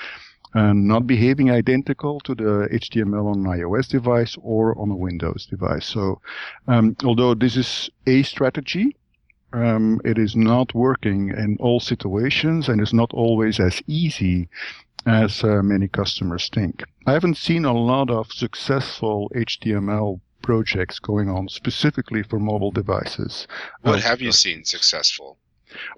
uh, 0.53 0.73
not 0.73 1.05
behaving 1.05 1.51
identical 1.51 2.19
to 2.21 2.33
the 2.35 2.67
HTML 2.71 3.31
on 3.31 3.45
an 3.45 3.59
iOS 3.59 3.89
device 3.89 4.37
or 4.41 4.77
on 4.79 4.89
a 4.91 4.95
Windows 4.95 5.45
device. 5.45 5.85
So, 5.85 6.21
um, 6.67 6.95
although 7.03 7.33
this 7.33 7.55
is 7.55 7.89
a 8.05 8.23
strategy, 8.23 8.95
um, 9.53 10.01
it 10.03 10.17
is 10.17 10.35
not 10.35 10.73
working 10.73 11.29
in 11.29 11.57
all 11.59 11.79
situations 11.79 12.67
and 12.69 12.81
is 12.81 12.93
not 12.93 13.13
always 13.13 13.59
as 13.59 13.81
easy 13.87 14.49
as 15.05 15.43
uh, 15.43 15.61
many 15.63 15.87
customers 15.87 16.49
think. 16.49 16.83
I 17.05 17.13
haven't 17.13 17.37
seen 17.37 17.65
a 17.65 17.73
lot 17.73 18.09
of 18.09 18.31
successful 18.31 19.31
HTML 19.35 20.19
projects 20.41 20.99
going 20.99 21.29
on 21.29 21.47
specifically 21.49 22.23
for 22.23 22.39
mobile 22.39 22.71
devices. 22.71 23.47
What 23.81 23.99
Uh, 23.99 24.01
have 24.01 24.21
you 24.21 24.31
seen 24.31 24.63
successful? 24.65 25.37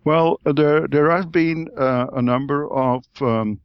well, 0.03 0.39
there 0.45 0.87
there 0.87 1.11
have 1.11 1.31
been 1.31 1.69
uh, 1.77 2.07
a 2.13 2.21
number 2.21 2.67
of 2.71 3.05
um, 3.21 3.59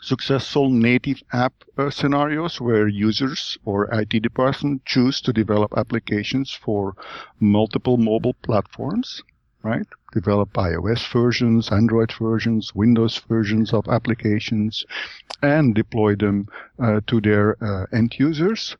successful 0.00 0.70
native 0.70 1.22
app 1.32 1.52
uh, 1.76 1.90
scenarios 1.90 2.60
where 2.60 2.86
users 2.88 3.58
or 3.64 3.88
IT 3.92 4.20
department 4.22 4.84
choose 4.84 5.20
to 5.20 5.32
develop 5.32 5.72
applications 5.76 6.52
for 6.52 6.94
multiple 7.40 7.96
mobile 7.96 8.34
platforms, 8.34 9.22
right? 9.62 9.86
Develop 10.12 10.52
iOS 10.54 11.10
versions, 11.12 11.70
Android 11.70 12.12
versions, 12.12 12.74
Windows 12.74 13.18
versions 13.28 13.72
of 13.72 13.88
applications, 13.88 14.84
and 15.42 15.74
deploy 15.74 16.14
them 16.14 16.48
uh, 16.78 17.00
to 17.06 17.20
their 17.20 17.56
uh, 17.62 17.86
end 17.92 18.18
users. 18.18 18.76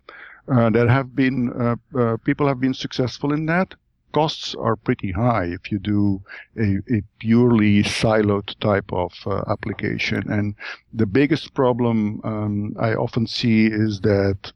Uh, 0.51 0.71
that 0.71 0.89
have 0.89 1.15
been 1.15 1.53
uh, 1.61 1.77
uh, 1.99 2.17
people 2.25 2.49
have 2.49 2.59
been 2.59 2.73
successful 2.73 3.35
in 3.35 3.45
that 3.45 3.75
costs 4.13 4.55
are 4.55 4.77
pretty 4.77 5.13
high 5.13 5.45
if 5.45 5.71
you 5.71 5.79
do 5.79 6.23
a, 6.57 6.79
a 6.91 7.03
purely 7.19 7.83
siloed 7.83 8.59
type 8.61 8.93
of 8.93 9.13
uh, 9.27 9.43
application. 9.49 10.31
And 10.31 10.55
the 10.93 11.07
biggest 11.07 11.55
problem 11.55 12.21
um, 12.25 12.75
I 12.79 12.95
often 12.95 13.27
see 13.27 13.67
is 13.67 14.01
that 14.01 14.53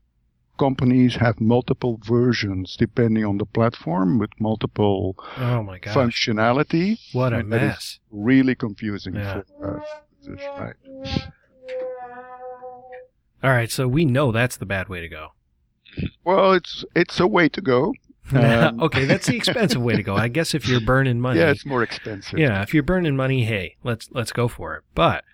companies 0.67 1.17
have 1.17 1.41
multiple 1.41 1.95
versions 2.05 2.77
depending 2.85 3.25
on 3.25 3.37
the 3.39 3.45
platform 3.59 4.19
with 4.21 4.31
multiple 4.39 5.17
Oh 5.37 5.63
my 5.71 5.79
gosh. 5.79 5.95
functionality. 5.95 6.99
What 7.13 7.33
a 7.33 7.39
and 7.39 7.49
mess. 7.49 7.99
Really 8.11 8.55
confusing 8.55 9.15
Yeah. 9.15 9.43
for 9.59 9.83
uh, 10.29 10.63
right? 10.63 10.77
All 13.43 13.51
right, 13.51 13.71
so 13.71 13.89
we 13.89 14.05
know 14.05 14.31
that's 14.31 14.57
the 14.57 14.67
bad 14.67 14.89
way 14.89 15.01
to 15.01 15.09
go. 15.09 15.25
Well, 16.25 16.53
it's 16.53 16.85
it's 16.95 17.19
a 17.21 17.27
way 17.27 17.49
to 17.49 17.61
go. 17.61 17.95
Um, 18.33 18.81
okay, 18.81 19.05
that's 19.05 19.27
the 19.27 19.37
expensive 19.43 19.83
way 19.83 19.95
to 19.97 20.03
go. 20.03 20.15
I 20.17 20.29
guess 20.29 20.55
if 20.55 20.67
you're 20.69 20.81
burning 20.81 21.21
money, 21.21 21.41
Yeah, 21.41 21.51
it's 21.51 21.67
more 21.67 21.83
expensive. 21.83 22.39
yeah, 22.39 22.63
if 22.63 22.73
you're 22.73 22.85
burning 22.93 23.17
money, 23.17 23.45
hey, 23.45 23.77
let's 23.83 24.09
let's 24.13 24.33
go 24.33 24.47
for 24.49 24.77
it. 24.77 24.85
But 24.95 25.25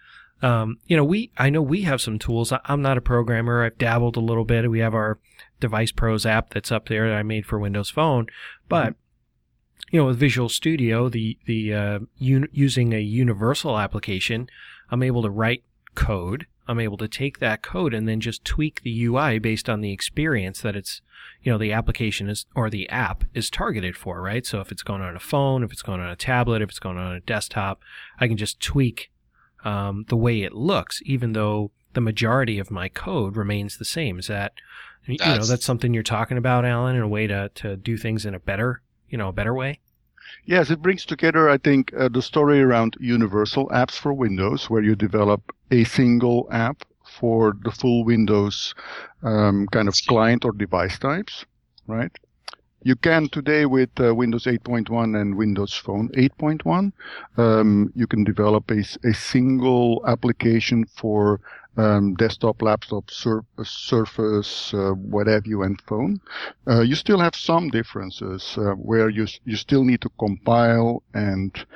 um, 0.42 0.78
you 0.86 0.96
know, 0.96 1.04
we 1.04 1.32
I 1.36 1.50
know 1.50 1.62
we 1.62 1.82
have 1.82 2.00
some 2.00 2.18
tools. 2.18 2.52
I, 2.52 2.60
I'm 2.66 2.82
not 2.82 2.98
a 2.98 3.02
programmer. 3.02 3.64
I've 3.64 3.78
dabbled 3.78 4.16
a 4.16 4.20
little 4.20 4.44
bit. 4.44 4.70
We 4.70 4.78
have 4.80 4.94
our 4.94 5.18
Device 5.60 5.92
Pros 5.92 6.24
app 6.24 6.50
that's 6.50 6.70
up 6.70 6.88
there 6.88 7.08
that 7.08 7.16
I 7.16 7.22
made 7.22 7.46
for 7.46 7.58
Windows 7.58 7.90
Phone. 7.90 8.26
But 8.68 8.94
you 9.90 9.98
know, 10.00 10.06
with 10.06 10.18
Visual 10.18 10.48
Studio, 10.48 11.08
the 11.08 11.38
the 11.46 11.74
uh, 11.74 11.98
un- 12.20 12.48
using 12.52 12.92
a 12.92 13.00
universal 13.00 13.78
application, 13.78 14.48
I'm 14.90 15.02
able 15.02 15.22
to 15.22 15.30
write 15.30 15.64
code. 15.94 16.46
I'm 16.68 16.80
able 16.80 16.98
to 16.98 17.08
take 17.08 17.38
that 17.38 17.62
code 17.62 17.94
and 17.94 18.06
then 18.06 18.20
just 18.20 18.44
tweak 18.44 18.82
the 18.82 19.04
UI 19.06 19.38
based 19.38 19.70
on 19.70 19.80
the 19.80 19.90
experience 19.90 20.60
that 20.60 20.76
it's, 20.76 21.00
you 21.42 21.50
know, 21.50 21.56
the 21.56 21.72
application 21.72 22.28
is 22.28 22.44
or 22.54 22.68
the 22.68 22.86
app 22.90 23.24
is 23.32 23.48
targeted 23.48 23.96
for, 23.96 24.20
right? 24.20 24.44
So 24.44 24.60
if 24.60 24.70
it's 24.70 24.82
going 24.82 25.00
on 25.00 25.16
a 25.16 25.20
phone, 25.20 25.64
if 25.64 25.72
it's 25.72 25.80
going 25.80 26.00
on 26.00 26.10
a 26.10 26.16
tablet, 26.16 26.60
if 26.60 26.68
it's 26.68 26.78
going 26.78 26.98
on 26.98 27.16
a 27.16 27.20
desktop, 27.20 27.80
I 28.20 28.28
can 28.28 28.36
just 28.36 28.60
tweak 28.60 29.10
um, 29.68 30.04
the 30.08 30.16
way 30.16 30.36
it 30.42 30.54
looks, 30.54 30.94
even 31.04 31.32
though 31.32 31.70
the 31.94 32.00
majority 32.00 32.58
of 32.58 32.70
my 32.70 32.88
code 32.88 33.36
remains 33.36 33.76
the 33.76 33.84
same. 33.84 34.18
Is 34.18 34.28
that, 34.28 34.52
you 35.06 35.16
know, 35.18 35.24
That's- 35.24 35.48
that's 35.48 35.64
something 35.64 35.94
you're 35.94 36.02
talking 36.16 36.38
about, 36.38 36.64
Alan, 36.64 36.96
in 36.96 37.02
a 37.02 37.08
way 37.16 37.26
to 37.26 37.40
to 37.62 37.76
do 37.76 37.96
things 37.96 38.24
in 38.26 38.34
a 38.34 38.40
better, 38.50 38.70
you 39.10 39.18
know, 39.18 39.28
a 39.28 39.32
better 39.40 39.54
way? 39.54 39.80
Yes, 40.44 40.70
it 40.70 40.80
brings 40.82 41.04
together, 41.04 41.48
I 41.50 41.58
think, 41.58 41.92
uh, 41.94 42.08
the 42.08 42.22
story 42.22 42.60
around 42.60 42.96
universal 43.00 43.68
apps 43.68 43.96
for 44.02 44.12
Windows, 44.12 44.70
where 44.70 44.82
you 44.88 44.94
develop 44.96 45.42
a 45.70 45.84
single 45.84 46.48
app 46.50 46.84
for 47.18 47.54
the 47.64 47.70
full 47.70 48.04
Windows 48.04 48.74
um, 49.22 49.66
kind 49.72 49.88
of 49.88 49.94
client 50.06 50.44
or 50.44 50.52
device 50.52 50.98
types, 50.98 51.44
right? 51.86 52.12
You 52.88 52.96
can 52.96 53.28
today 53.28 53.66
with 53.66 53.90
uh, 54.00 54.14
Windows 54.14 54.44
8.1 54.44 55.14
and 55.20 55.36
Windows 55.36 55.74
Phone 55.74 56.08
8.1, 56.16 56.90
um, 57.36 57.92
you 57.94 58.06
can 58.06 58.24
develop 58.24 58.70
a 58.70 59.12
single 59.12 60.02
application 60.06 60.86
for 60.96 61.38
um, 61.76 62.14
desktop, 62.14 62.62
laptop, 62.62 63.10
sur- 63.10 63.44
uh, 63.58 63.64
Surface, 63.64 64.72
uh, 64.72 64.92
what 64.92 65.26
have 65.26 65.46
you, 65.46 65.62
and 65.64 65.78
phone. 65.82 66.18
Uh, 66.66 66.80
you 66.80 66.94
still 66.94 67.18
have 67.18 67.36
some 67.36 67.68
differences 67.68 68.56
uh, 68.56 68.72
where 68.72 69.10
you 69.10 69.26
you 69.44 69.56
still 69.56 69.84
need 69.84 70.00
to 70.00 70.10
compile 70.18 71.02
and 71.12 71.66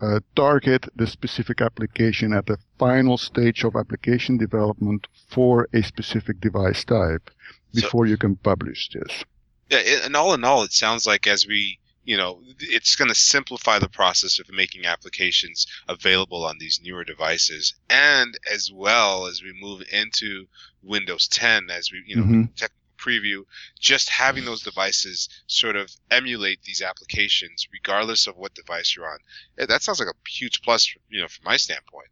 uh, 0.00 0.20
target 0.34 0.88
the 0.96 1.06
specific 1.06 1.60
application 1.60 2.32
at 2.32 2.46
the 2.46 2.56
final 2.78 3.18
stage 3.18 3.62
of 3.62 3.76
application 3.76 4.38
development 4.38 5.06
for 5.28 5.68
a 5.74 5.82
specific 5.82 6.40
device 6.40 6.82
type 6.82 7.30
So- 7.74 7.82
before 7.82 8.06
you 8.06 8.16
can 8.16 8.36
publish 8.36 8.88
this. 8.88 9.26
Yeah, 9.70 9.78
and 10.04 10.16
all 10.16 10.34
in 10.34 10.44
all, 10.44 10.62
it 10.62 10.72
sounds 10.72 11.06
like 11.06 11.26
as 11.26 11.46
we, 11.46 11.78
you 12.04 12.16
know, 12.16 12.42
it's 12.58 12.96
going 12.96 13.08
to 13.08 13.14
simplify 13.14 13.78
the 13.78 13.88
process 13.88 14.38
of 14.38 14.50
making 14.52 14.86
applications 14.86 15.66
available 15.88 16.44
on 16.44 16.58
these 16.58 16.80
newer 16.82 17.04
devices, 17.04 17.74
and 17.88 18.36
as 18.52 18.70
well 18.72 19.26
as 19.26 19.42
we 19.42 19.52
move 19.60 19.82
into 19.92 20.46
Windows 20.82 21.28
10, 21.28 21.70
as 21.70 21.90
we, 21.92 22.02
you 22.06 22.16
know, 22.16 22.24
Mhm. 22.24 22.54
technical 22.56 22.76
preview, 22.98 23.42
just 23.80 24.08
having 24.08 24.44
those 24.44 24.62
devices 24.62 25.28
sort 25.46 25.74
of 25.74 25.90
emulate 26.10 26.62
these 26.62 26.80
applications, 26.82 27.66
regardless 27.72 28.26
of 28.28 28.36
what 28.36 28.54
device 28.54 28.94
you're 28.94 29.10
on. 29.10 29.18
That 29.56 29.82
sounds 29.82 29.98
like 29.98 30.08
a 30.08 30.28
huge 30.28 30.62
plus, 30.62 30.94
you 31.08 31.20
know, 31.20 31.28
from 31.28 31.44
my 31.44 31.56
standpoint. 31.56 32.08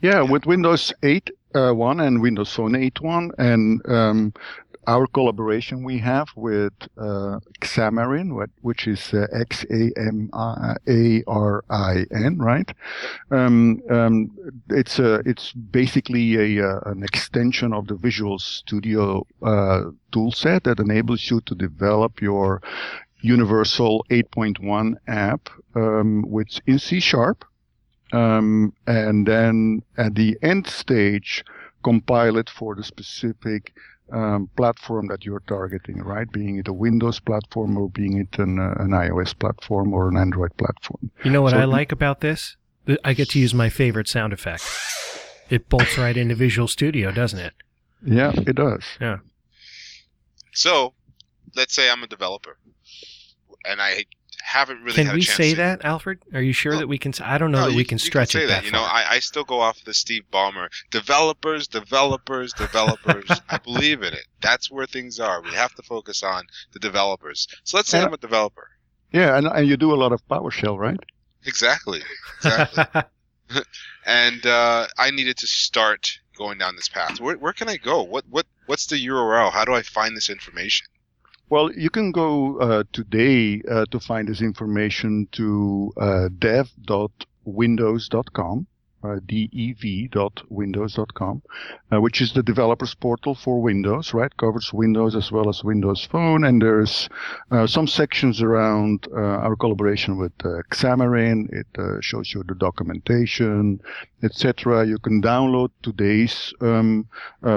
Yeah, 0.00 0.22
with 0.22 0.46
Windows 0.46 0.92
8 1.02 1.30
uh, 1.54 1.72
1 1.72 2.00
and 2.00 2.20
Windows 2.22 2.52
Phone 2.52 2.74
8 2.74 3.00
1 3.00 3.30
and 3.38 3.86
um, 3.88 4.32
our 4.86 5.06
collaboration 5.06 5.84
we 5.84 5.98
have 5.98 6.28
with 6.36 6.72
uh, 6.98 7.38
Xamarin, 7.60 8.48
which 8.62 8.86
is 8.86 9.14
uh, 9.14 9.26
X 9.32 9.64
A 9.70 9.90
M 9.96 10.30
A 10.34 11.22
R 11.26 11.64
I 11.70 12.04
N, 12.10 12.38
right? 12.38 12.70
Um, 13.30 13.82
um, 13.90 14.30
it's 14.70 14.98
a, 14.98 15.22
it's 15.24 15.52
basically 15.52 16.58
a 16.58 16.68
uh, 16.68 16.80
an 16.86 17.02
extension 17.02 17.72
of 17.72 17.86
the 17.86 17.94
Visual 17.94 18.38
Studio 18.38 19.26
uh, 19.42 19.82
toolset 20.12 20.64
that 20.64 20.80
enables 20.80 21.30
you 21.30 21.40
to 21.42 21.54
develop 21.54 22.20
your 22.20 22.60
Universal 23.20 24.04
8.1 24.10 24.96
app 25.06 25.48
um, 25.76 26.22
with 26.28 26.60
in 26.66 26.78
C 26.78 26.98
Sharp 26.98 27.44
um, 28.12 28.74
and 28.86 29.26
then 29.26 29.82
at 29.96 30.14
the 30.14 30.36
end 30.42 30.66
stage, 30.66 31.44
compile 31.82 32.36
it 32.36 32.50
for 32.50 32.74
the 32.74 32.84
specific 32.84 33.74
um, 34.12 34.48
platform 34.56 35.06
that 35.08 35.24
you're 35.24 35.42
targeting, 35.46 35.98
right? 36.02 36.30
Being 36.30 36.58
it 36.58 36.68
a 36.68 36.72
Windows 36.72 37.18
platform 37.20 37.76
or 37.78 37.88
being 37.90 38.18
it 38.18 38.38
an, 38.38 38.58
uh, 38.58 38.74
an 38.78 38.90
iOS 38.90 39.36
platform 39.38 39.92
or 39.92 40.08
an 40.08 40.16
Android 40.16 40.56
platform. 40.56 41.10
You 41.24 41.30
know 41.30 41.42
what 41.42 41.52
So- 41.52 41.58
I 41.58 41.64
like 41.64 41.92
about 41.92 42.20
this? 42.20 42.56
I 43.04 43.14
get 43.14 43.30
to 43.30 43.38
use 43.38 43.54
my 43.54 43.68
favorite 43.68 44.08
sound 44.08 44.32
effect. 44.32 44.64
It 45.50 45.68
bolts 45.68 45.96
right 45.98 46.16
into 46.16 46.34
Visual 46.34 46.66
Studio, 46.68 47.12
doesn't 47.12 47.38
it? 47.38 47.54
Yeah, 48.04 48.32
it 48.34 48.56
does. 48.56 48.82
Yeah. 49.00 49.18
So, 50.52 50.92
let's 51.54 51.74
say 51.74 51.90
I'm 51.90 52.02
a 52.02 52.06
developer, 52.06 52.58
and 53.64 53.80
I 53.80 54.04
haven't 54.52 54.82
really 54.82 54.94
can 54.94 55.06
had 55.06 55.14
a 55.14 55.16
we 55.16 55.22
say 55.22 55.50
to- 55.50 55.56
that, 55.56 55.84
Alfred? 55.84 56.18
Are 56.34 56.42
you 56.42 56.52
sure 56.52 56.72
No. 56.72 56.78
that 56.80 56.86
we 56.88 56.98
can? 56.98 57.12
I 57.22 57.38
don't 57.38 57.50
know 57.52 57.58
No, 57.60 57.64
that 57.66 57.70
you 57.72 57.76
we 57.78 57.84
can 57.84 57.96
you 57.96 58.00
stretch 58.10 58.32
say 58.32 58.44
it 58.44 58.46
that, 58.48 58.64
You 58.64 58.70
know. 58.72 58.82
I, 58.82 59.04
I 59.10 59.18
still 59.20 59.44
go 59.44 59.60
off 59.60 59.82
the 59.84 59.94
Steve 59.94 60.24
Ballmer. 60.32 60.68
Developers, 60.90 61.66
developers, 61.68 62.52
developers. 62.52 63.28
I 63.48 63.58
believe 63.58 64.02
in 64.02 64.12
it. 64.12 64.26
That's 64.40 64.70
where 64.70 64.86
things 64.86 65.18
are. 65.20 65.40
We 65.42 65.50
have 65.50 65.74
to 65.76 65.82
focus 65.82 66.22
on 66.22 66.44
the 66.72 66.78
developers. 66.78 67.48
So 67.64 67.76
let's 67.76 67.88
say 67.90 67.98
And- 67.98 68.08
I'm 68.08 68.14
a 68.14 68.18
developer. 68.18 68.68
Yeah, 69.12 69.36
and, 69.36 69.46
and 69.46 69.66
you 69.68 69.76
do 69.76 69.92
a 69.92 69.96
lot 69.96 70.12
of 70.12 70.26
PowerShell, 70.28 70.78
right? 70.78 70.98
Exactly. 71.44 72.00
Exactly. 72.44 73.02
and 74.06 74.46
uh, 74.46 74.86
I 74.98 75.10
needed 75.10 75.36
to 75.38 75.46
start 75.46 76.18
going 76.36 76.58
down 76.58 76.76
this 76.76 76.88
path. 76.88 77.20
Where, 77.20 77.36
where 77.36 77.52
can 77.52 77.68
I 77.68 77.76
go? 77.76 78.02
What 78.02 78.24
what 78.30 78.46
what's 78.66 78.86
the 78.86 78.96
URL? 79.06 79.52
How 79.52 79.64
do 79.64 79.74
I 79.74 79.82
find 79.82 80.16
this 80.16 80.30
information? 80.30 80.86
Well, 81.52 81.68
you 81.74 81.90
can 81.90 82.12
go 82.12 82.58
uh, 82.60 82.84
today 82.94 83.60
uh, 83.70 83.84
to 83.90 84.00
find 84.00 84.26
this 84.26 84.40
information 84.40 85.28
to 85.32 85.92
uh, 85.98 86.30
dev.windows.com, 86.38 88.66
uh, 89.04 89.16
dev.windows.com, 89.26 91.42
uh, 91.92 92.00
which 92.00 92.22
is 92.22 92.32
the 92.32 92.42
developers 92.42 92.94
portal 92.94 93.34
for 93.34 93.60
Windows, 93.60 94.14
right? 94.14 94.34
Covers 94.38 94.72
Windows 94.72 95.14
as 95.14 95.30
well 95.30 95.50
as 95.50 95.62
Windows 95.62 96.06
Phone, 96.06 96.44
and 96.44 96.62
there's 96.62 97.10
uh, 97.50 97.66
some 97.66 97.86
sections 97.86 98.40
around 98.40 99.06
uh, 99.12 99.44
our 99.44 99.54
collaboration 99.54 100.16
with 100.16 100.32
Xamarin. 100.38 101.52
It 101.52 101.66
shows 102.02 102.32
you 102.32 102.44
the 102.44 102.54
documentation, 102.54 103.82
etc. 104.22 104.86
You 104.86 104.98
can 104.98 105.20
download 105.20 105.68
today's 105.82 106.54
um, 106.62 107.06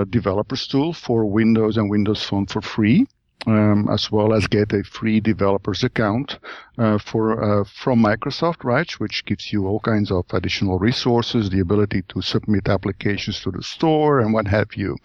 developers 0.09 0.67
tool 0.67 0.91
for 0.91 1.25
Windows 1.25 1.77
and 1.77 1.89
Windows 1.89 2.21
Phone 2.21 2.45
for 2.45 2.61
free 2.61 3.07
um, 3.45 3.87
as 3.91 4.11
well 4.11 4.33
as 4.33 4.47
get 4.47 4.73
a 4.73 4.83
free 4.83 5.19
developers 5.19 5.83
account 5.83 6.37
uh, 6.77 6.97
for 6.97 7.61
uh, 7.61 7.63
from 7.65 8.01
Microsoft, 8.01 8.63
right? 8.63 8.89
Which 8.99 9.25
gives 9.25 9.51
you 9.53 9.67
all 9.67 9.79
kinds 9.79 10.11
of 10.11 10.25
additional 10.31 10.79
resources, 10.79 11.49
the 11.49 11.59
ability 11.59 12.03
to 12.09 12.21
submit 12.21 12.67
applications 12.69 13.39
to 13.41 13.51
the 13.51 13.63
store, 13.63 14.19
and 14.19 14.33
what 14.33 14.47
have 14.47 14.73
you. 14.75 14.97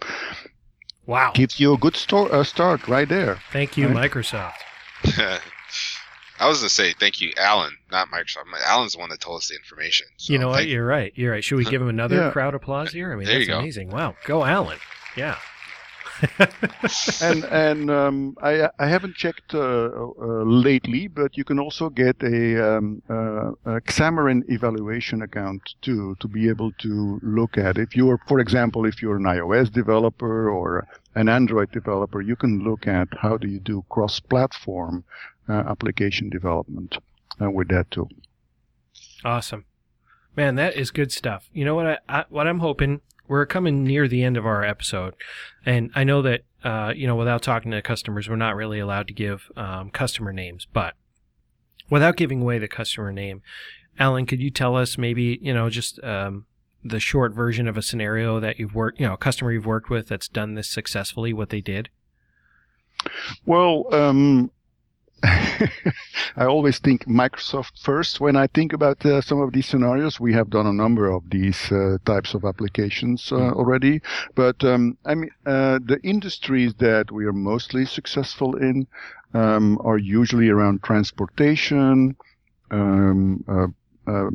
wow! 1.05 1.31
Gives 1.33 1.59
you 1.59 1.73
a 1.73 1.77
good 1.77 1.95
store, 1.95 2.33
uh, 2.33 2.43
start 2.43 2.87
right 2.87 3.07
there. 3.07 3.39
Thank 3.51 3.77
you, 3.77 3.87
Right. 3.87 4.09
Microsoft. 4.11 4.53
I 6.39 6.47
was 6.47 6.57
gonna 6.59 6.69
say 6.69 6.93
thank 6.99 7.21
you, 7.21 7.33
Alan, 7.37 7.77
not 7.91 8.07
Microsoft. 8.07 8.45
Alan's 8.65 8.93
the 8.93 8.99
one 8.99 9.09
that 9.11 9.19
told 9.19 9.37
us 9.41 9.49
the 9.49 9.55
information. 9.55 10.07
So 10.17 10.33
you 10.33 10.39
know 10.39 10.49
what? 10.49 10.65
You're 10.67 10.85
right. 10.85 11.13
You're 11.15 11.31
right. 11.31 11.43
Should 11.43 11.57
we 11.57 11.65
give 11.73 11.81
him 11.81 11.89
another 11.89 12.31
crowd 12.31 12.55
applause 12.55 12.91
here? 12.91 13.13
I 13.13 13.15
mean, 13.15 13.25
There 13.25 13.35
you 13.39 13.45
that's 13.45 13.49
go. 13.49 13.59
amazing. 13.59 13.89
Wow, 13.91 14.15
go 14.25 14.43
Alan. 14.43 14.79
Yeah. 15.15 15.37
and 17.21 17.43
and 17.45 17.89
um, 17.89 18.37
I 18.41 18.69
I 18.77 18.87
haven't 18.87 19.15
checked 19.15 19.53
uh, 19.53 19.59
uh, 19.59 20.43
lately, 20.43 21.07
but 21.07 21.37
you 21.37 21.43
can 21.43 21.59
also 21.59 21.89
get 21.89 22.21
a, 22.21 22.77
um, 22.77 23.01
uh, 23.09 23.51
a 23.65 23.81
Xamarin 23.81 24.43
evaluation 24.49 25.21
account 25.21 25.61
too 25.81 26.15
to 26.19 26.27
be 26.27 26.49
able 26.49 26.71
to 26.73 27.19
look 27.23 27.57
at. 27.57 27.77
If 27.77 27.95
you're, 27.95 28.19
for 28.27 28.39
example, 28.39 28.85
if 28.85 29.01
you're 29.01 29.17
an 29.17 29.23
iOS 29.23 29.71
developer 29.71 30.49
or 30.49 30.87
an 31.15 31.27
Android 31.27 31.71
developer, 31.71 32.21
you 32.21 32.35
can 32.35 32.63
look 32.63 32.87
at 32.87 33.07
how 33.21 33.37
do 33.37 33.47
you 33.47 33.59
do 33.59 33.83
cross-platform 33.89 35.03
uh, 35.49 35.53
application 35.53 36.29
development 36.29 36.97
uh, 37.41 37.49
with 37.49 37.69
that 37.69 37.89
too. 37.91 38.07
Awesome, 39.23 39.65
man. 40.35 40.55
That 40.55 40.75
is 40.75 40.91
good 40.91 41.11
stuff. 41.11 41.49
You 41.53 41.65
know 41.65 41.75
what? 41.75 41.87
I, 41.87 41.97
I 42.07 42.25
what 42.29 42.47
I'm 42.47 42.59
hoping 42.59 43.01
we're 43.31 43.45
coming 43.45 43.85
near 43.85 44.09
the 44.09 44.23
end 44.23 44.35
of 44.35 44.45
our 44.45 44.61
episode, 44.61 45.15
and 45.65 45.89
I 45.95 46.03
know 46.03 46.21
that 46.21 46.41
uh, 46.65 46.91
you 46.93 47.07
know 47.07 47.15
without 47.15 47.41
talking 47.41 47.71
to 47.71 47.81
customers, 47.81 48.27
we're 48.29 48.35
not 48.35 48.57
really 48.57 48.77
allowed 48.77 49.07
to 49.07 49.13
give 49.13 49.49
um, 49.55 49.89
customer 49.89 50.33
names. 50.33 50.67
But 50.73 50.95
without 51.89 52.17
giving 52.17 52.41
away 52.41 52.59
the 52.59 52.67
customer 52.67 53.13
name, 53.13 53.41
Alan, 53.97 54.25
could 54.25 54.41
you 54.41 54.51
tell 54.51 54.75
us 54.75 54.97
maybe 54.97 55.39
you 55.41 55.53
know 55.53 55.69
just 55.69 56.03
um, 56.03 56.45
the 56.83 56.99
short 56.99 57.33
version 57.33 57.69
of 57.69 57.77
a 57.77 57.81
scenario 57.81 58.41
that 58.41 58.59
you've 58.59 58.75
worked, 58.75 58.99
you 58.99 59.07
know, 59.07 59.13
a 59.13 59.17
customer 59.17 59.53
you've 59.53 59.65
worked 59.65 59.89
with 59.89 60.09
that's 60.09 60.27
done 60.27 60.55
this 60.55 60.69
successfully, 60.69 61.31
what 61.31 61.51
they 61.51 61.61
did? 61.61 61.87
Well, 63.45 63.85
um, 63.93 64.51
I 66.35 66.45
always 66.45 66.79
think 66.79 67.05
Microsoft 67.05 67.79
first 67.81 68.19
when 68.19 68.35
I 68.35 68.47
think 68.47 68.73
about 68.73 69.05
uh, 69.05 69.21
some 69.21 69.39
of 69.41 69.51
these 69.53 69.67
scenarios. 69.67 70.19
We 70.19 70.33
have 70.33 70.49
done 70.49 70.65
a 70.67 70.73
number 70.73 71.09
of 71.09 71.29
these 71.29 71.71
uh, 71.71 71.97
types 72.05 72.33
of 72.33 72.43
applications 72.45 73.31
uh, 73.31 73.35
Mm-hmm. 73.37 73.53
already, 73.53 74.01
but 74.35 74.63
um, 74.63 74.97
I 75.05 75.15
mean, 75.15 75.31
uh, 75.45 75.79
the 75.83 75.99
industries 76.03 76.73
that 76.75 77.11
we 77.11 77.25
are 77.25 77.33
mostly 77.33 77.85
successful 77.85 78.55
in 78.55 78.87
um, 79.33 79.79
are 79.83 79.97
usually 79.97 80.49
around 80.49 80.83
transportation, 80.83 82.15
um, 82.71 83.43
uh, 83.47 83.67
uh, 84.11 84.29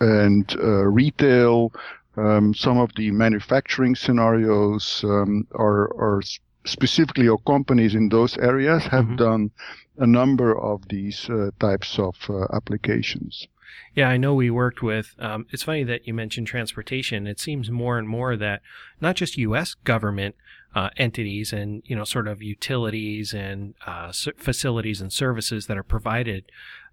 and 0.00 0.54
uh, 0.58 0.84
retail. 0.84 1.72
Um, 2.16 2.54
some 2.54 2.78
of 2.78 2.90
the 2.96 3.10
manufacturing 3.10 3.94
scenarios 3.96 5.02
um, 5.04 5.46
are, 5.54 5.84
are 6.00 6.22
specifically 6.64 7.28
or 7.28 7.38
companies 7.38 7.94
in 7.94 8.08
those 8.08 8.36
areas 8.38 8.84
have 8.84 9.04
Mhm. 9.06 9.16
done 9.16 9.50
a 9.98 10.06
number 10.06 10.58
of 10.58 10.88
these 10.88 11.28
uh, 11.30 11.50
types 11.60 11.98
of 11.98 12.16
uh, 12.28 12.46
applications. 12.56 13.46
Yeah, 13.94 14.08
I 14.08 14.16
know 14.16 14.34
we 14.34 14.50
worked 14.50 14.82
with. 14.82 15.14
Um, 15.18 15.46
it's 15.50 15.62
funny 15.64 15.84
that 15.84 16.06
you 16.06 16.14
mentioned 16.14 16.46
transportation. 16.48 17.26
It 17.26 17.38
seems 17.40 17.70
more 17.70 17.98
and 17.98 18.08
more 18.08 18.36
that 18.36 18.60
not 19.00 19.14
just 19.16 19.36
U.S. 19.38 19.74
government 19.84 20.34
uh, 20.74 20.90
entities 20.96 21.52
and 21.52 21.82
you 21.86 21.94
know 21.94 22.04
sort 22.04 22.26
of 22.26 22.42
utilities 22.42 23.32
and 23.32 23.74
uh, 23.86 24.06
s- 24.08 24.28
facilities 24.36 25.00
and 25.00 25.12
services 25.12 25.66
that 25.66 25.76
are 25.78 25.84
provided 25.84 26.44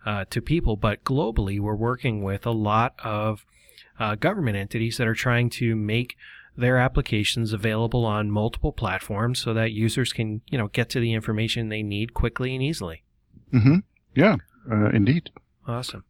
uh, 0.06 0.26
to 0.30 0.42
people, 0.42 0.76
but 0.76 1.04
globally 1.04 1.60
we're 1.60 1.76
working 1.76 2.22
with 2.24 2.46
a 2.46 2.52
lot 2.52 2.94
of 3.04 3.46
uh, 4.00 4.14
government 4.16 4.58
entities 4.58 4.98
that 4.98 5.08
are 5.08 5.16
trying 5.16 5.50
to 5.50 5.76
make 5.76 6.16
their 6.56 6.78
applications 6.78 7.54
available 7.54 8.06
on 8.06 8.30
multiple 8.30 8.72
platforms 8.72 9.40
so 9.40 9.54
that 9.54 9.72
users 9.72 10.14
can 10.14 10.42
you 10.50 10.58
know 10.58 10.68
get 10.68 10.90
to 10.90 11.00
the 11.00 11.14
information 11.14 11.70
they 11.70 11.84
need 11.84 12.14
quickly 12.14 12.54
and 12.54 12.64
easily. 12.64 13.04
Mm-hmm. 13.54 13.78
Yeah, 14.16 14.38
uh, 14.70 14.90
indeed. 14.90 15.32
Awesome. 15.68 16.04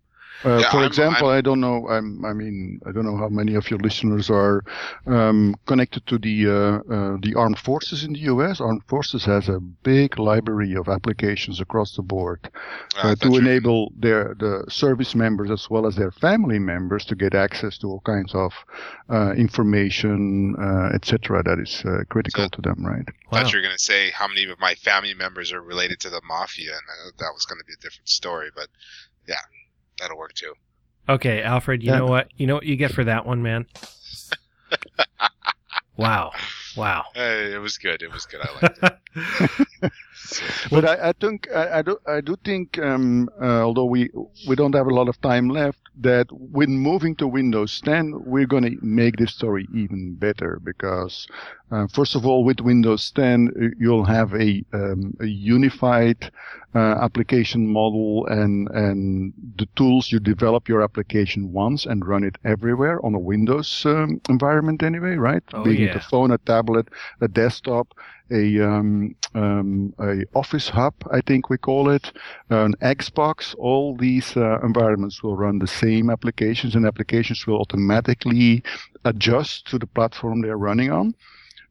Uh, 0.43 0.57
Yeah, 0.57 0.71
for 0.71 0.77
I'm- 0.77 0.87
example, 0.87 1.29
I 1.29 1.41
don't 1.41 1.59
know. 1.59 1.87
I'm, 1.87 2.25
I 2.25 2.33
mean, 2.33 2.79
I 2.87 2.91
don't 2.91 3.05
know 3.05 3.17
how 3.17 3.29
many 3.29 3.53
of 3.55 3.69
your 3.69 3.79
listeners 3.79 4.29
are 4.29 4.63
um, 5.05 5.55
connected 5.67 6.05
to 6.07 6.17
the 6.17 6.47
uh, 6.47 6.53
uh, 6.95 7.17
the 7.21 7.33
armed 7.35 7.59
forces 7.59 8.03
in 8.03 8.13
the 8.13 8.19
U.S. 8.33 8.59
Armed 8.59 8.83
forces 8.87 9.23
has 9.25 9.49
a 9.49 9.59
big 9.83 10.17
library 10.17 10.73
of 10.75 10.87
applications 10.87 11.59
across 11.61 11.95
the 11.95 12.01
board 12.01 12.39
Uh, 12.43 12.49
uh, 12.49 13.09
to 13.11 13.15
thought 13.15 13.33
you- 13.33 13.39
enable 13.39 13.91
their 13.99 14.33
the 14.39 14.65
service 14.69 15.13
members 15.15 15.51
as 15.51 15.69
well 15.69 15.85
as 15.85 15.95
their 15.95 16.11
family 16.11 16.59
members 16.59 17.05
to 17.05 17.15
get 17.15 17.33
access 17.35 17.77
to 17.79 17.87
all 17.87 18.01
kinds 18.01 18.33
of 18.33 18.51
uh, 19.09 19.33
information, 19.37 20.55
uh, 20.59 20.89
etc. 20.95 21.43
That 21.43 21.59
is 21.59 21.83
uh, 21.85 22.03
critical 22.09 22.45
So- 22.45 22.49
to 22.57 22.61
them, 22.61 22.85
right? 22.85 23.07
Wow. 23.31 23.43
thought 23.43 23.51
you 23.53 23.57
were 23.59 23.63
going 23.67 23.77
to 23.77 23.83
say 23.93 24.11
how 24.11 24.27
many 24.27 24.43
of 24.49 24.59
my 24.59 24.75
family 24.75 25.13
members 25.13 25.51
are 25.53 25.61
related 25.61 25.99
to 26.01 26.09
the 26.09 26.21
mafia, 26.27 26.71
and 26.71 26.85
uh, 26.95 27.11
that 27.19 27.31
was 27.33 27.45
going 27.45 27.59
to 27.59 27.65
be 27.65 27.73
a 27.73 27.81
different 27.81 28.09
story. 28.09 28.49
But 28.55 28.67
yeah, 29.27 29.35
that'll 30.01 30.17
work 30.17 30.33
too. 30.33 30.53
Okay, 31.07 31.41
Alfred, 31.41 31.81
you 31.83 31.91
Yeah. 31.91 31.99
know 31.99 32.07
what? 32.07 32.27
You 32.35 32.47
know 32.47 32.55
what 32.55 32.65
you 32.65 32.75
get 32.75 32.91
for 32.91 33.05
that 33.05 33.25
one, 33.25 33.41
man? 33.41 33.65
wow. 35.97 36.31
Wow. 36.75 37.05
Hey, 37.13 37.53
it 37.53 37.57
was 37.59 37.77
good. 37.77 38.01
It 38.01 38.11
was 38.11 38.25
good. 38.25 38.41
I 38.41 38.51
liked 38.61 38.79
it. 38.83 38.97
But 40.71 40.85
I, 40.85 41.09
I 41.09 41.13
think 41.13 41.47
I, 41.53 41.79
I 41.79 41.81
do 41.81 41.97
I 42.07 42.21
do 42.21 42.35
think 42.43 42.77
um, 42.79 43.29
uh, 43.41 43.61
although 43.63 43.85
we 43.85 44.09
we 44.47 44.55
don't 44.55 44.75
have 44.75 44.87
a 44.87 44.93
lot 44.93 45.09
of 45.09 45.19
time 45.21 45.49
left 45.49 45.79
that 45.99 46.27
when 46.31 46.77
moving 46.77 47.15
to 47.17 47.27
Windows 47.27 47.81
10 47.81 48.23
we're 48.25 48.45
going 48.47 48.63
to 48.63 48.77
make 48.81 49.17
this 49.17 49.33
story 49.33 49.67
even 49.73 50.15
better 50.15 50.59
because 50.63 51.27
uh, 51.71 51.87
first 51.87 52.15
of 52.15 52.25
all 52.25 52.43
with 52.43 52.61
Windows 52.61 53.11
10 53.11 53.49
uh, 53.49 53.65
you'll 53.77 54.05
have 54.05 54.33
a 54.33 54.63
um, 54.73 55.13
a 55.19 55.25
unified 55.25 56.31
uh, 56.73 56.95
application 57.01 57.67
model 57.67 58.25
and 58.27 58.69
and 58.69 59.33
the 59.57 59.67
tools 59.75 60.11
you 60.11 60.19
develop 60.19 60.69
your 60.69 60.81
application 60.81 61.51
once 61.51 61.85
and 61.85 62.07
run 62.07 62.23
it 62.23 62.37
everywhere 62.45 63.03
on 63.05 63.13
a 63.13 63.19
Windows 63.19 63.85
um, 63.85 64.21
environment 64.29 64.81
anyway 64.83 65.15
right? 65.15 65.43
Oh, 65.53 65.63
being 65.63 65.81
it 65.83 65.95
a 65.95 65.99
phone 65.99 66.31
a 66.31 66.37
tablet 66.37 66.87
a 67.19 67.27
desktop 67.27 67.93
a 68.31 68.59
um, 68.61 69.15
um, 69.33 69.93
a 69.99 70.23
Office 70.33 70.69
Hub, 70.69 70.93
I 71.11 71.21
think 71.21 71.49
we 71.49 71.57
call 71.57 71.89
it, 71.89 72.11
an 72.49 72.73
Xbox. 72.81 73.55
All 73.57 73.95
these 73.95 74.35
uh, 74.35 74.59
environments 74.61 75.23
will 75.23 75.37
run 75.37 75.59
the 75.59 75.67
same 75.67 76.09
applications, 76.09 76.75
and 76.75 76.85
applications 76.85 77.45
will 77.45 77.59
automatically 77.59 78.63
adjust 79.05 79.67
to 79.67 79.79
the 79.79 79.87
platform 79.87 80.41
they're 80.41 80.57
running 80.57 80.91
on. 80.91 81.13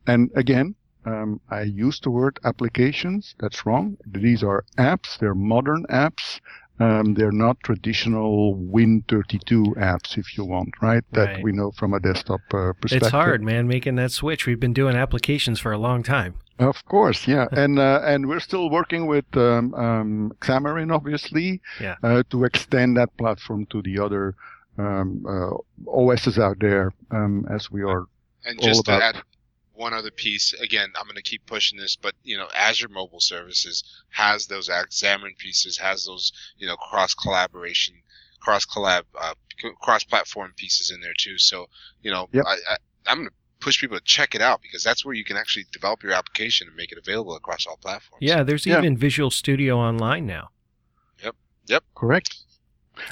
And 0.06 0.30
again, 0.36 0.74
um, 1.06 1.40
I 1.50 1.62
use 1.62 2.00
the 2.00 2.10
word 2.10 2.38
applications. 2.44 3.34
That's 3.38 3.64
wrong. 3.64 3.96
These 4.06 4.42
are 4.42 4.64
apps. 4.78 5.18
They're 5.18 5.34
modern 5.34 5.84
apps. 5.86 6.40
Um, 6.80 7.12
they're 7.14 7.30
not 7.46 7.60
traditional 7.62 8.56
Win32 8.56 9.76
apps, 9.76 10.16
if 10.16 10.36
you 10.36 10.44
want, 10.44 10.70
right? 10.80 11.04
That 11.12 11.34
Right. 11.34 11.44
we 11.44 11.52
know 11.52 11.70
from 11.72 11.92
a 11.94 12.00
desktop 12.00 12.40
uh, 12.54 12.72
perspective. 12.80 13.02
It's 13.02 13.10
hard, 13.10 13.42
man, 13.42 13.68
making 13.68 13.96
that 13.96 14.12
switch. 14.12 14.46
We've 14.46 14.58
been 14.58 14.72
doing 14.72 14.96
applications 14.96 15.60
for 15.60 15.72
a 15.72 15.78
long 15.78 16.02
time. 16.02 16.34
Of 16.58 16.84
course, 16.86 17.26
yeah, 17.28 17.46
and 17.52 17.78
uh, 17.78 18.00
and 18.04 18.28
we're 18.28 18.40
still 18.40 18.70
working 18.70 19.06
with 19.06 19.24
um, 19.36 19.74
um, 19.74 20.32
Xamarin, 20.40 20.92
obviously, 20.94 21.60
Yeah. 21.80 21.96
uh, 22.02 22.22
to 22.30 22.44
extend 22.44 22.96
that 22.96 23.14
platform 23.18 23.66
to 23.66 23.82
the 23.82 23.98
other 23.98 24.34
um, 24.78 25.24
uh, 25.28 25.52
OSs 25.90 26.38
out 26.38 26.58
there, 26.60 26.92
um, 27.10 27.46
as 27.50 27.70
we 27.70 27.82
are 27.82 28.06
and 28.46 28.58
all 28.58 28.64
just 28.66 28.84
to 28.86 28.96
about. 28.96 29.16
add 29.16 29.22
one 29.80 29.94
other 29.94 30.10
piece, 30.10 30.52
again, 30.60 30.88
I'm 30.96 31.06
going 31.06 31.16
to 31.16 31.22
keep 31.22 31.44
pushing 31.46 31.78
this, 31.78 31.96
but 31.96 32.14
you 32.22 32.36
know, 32.36 32.46
Azure 32.56 32.88
Mobile 32.88 33.20
Services 33.20 33.82
has 34.10 34.46
those 34.46 34.68
Xamarin 34.68 35.36
pieces, 35.38 35.78
has 35.78 36.04
those 36.04 36.32
you 36.58 36.66
know 36.66 36.76
cross 36.76 37.14
collaboration, 37.14 37.94
cross 38.40 38.64
collab, 38.66 39.02
uh, 39.18 39.34
cross 39.82 40.04
platform 40.04 40.52
pieces 40.56 40.90
in 40.90 41.00
there 41.00 41.14
too. 41.18 41.38
So 41.38 41.66
you 42.02 42.10
know, 42.12 42.28
Yep. 42.32 42.44
I, 42.46 42.52
I, 42.72 42.76
I'm 43.06 43.16
going 43.18 43.28
to 43.28 43.34
push 43.60 43.80
people 43.80 43.98
to 43.98 44.04
check 44.04 44.34
it 44.34 44.40
out 44.42 44.60
because 44.62 44.82
that's 44.84 45.04
where 45.04 45.14
you 45.14 45.24
can 45.24 45.36
actually 45.36 45.64
develop 45.72 46.02
your 46.02 46.12
application 46.12 46.66
and 46.68 46.76
make 46.76 46.92
it 46.92 46.98
available 46.98 47.34
across 47.34 47.66
all 47.66 47.76
platforms. 47.76 48.22
Yeah, 48.22 48.42
there's 48.42 48.66
Yeah. 48.66 48.78
even 48.78 48.96
Visual 48.96 49.30
Studio 49.30 49.78
Online 49.78 50.26
now. 50.26 50.50
Yep. 51.22 51.36
Yep. 51.66 51.84
Correct. 51.94 52.36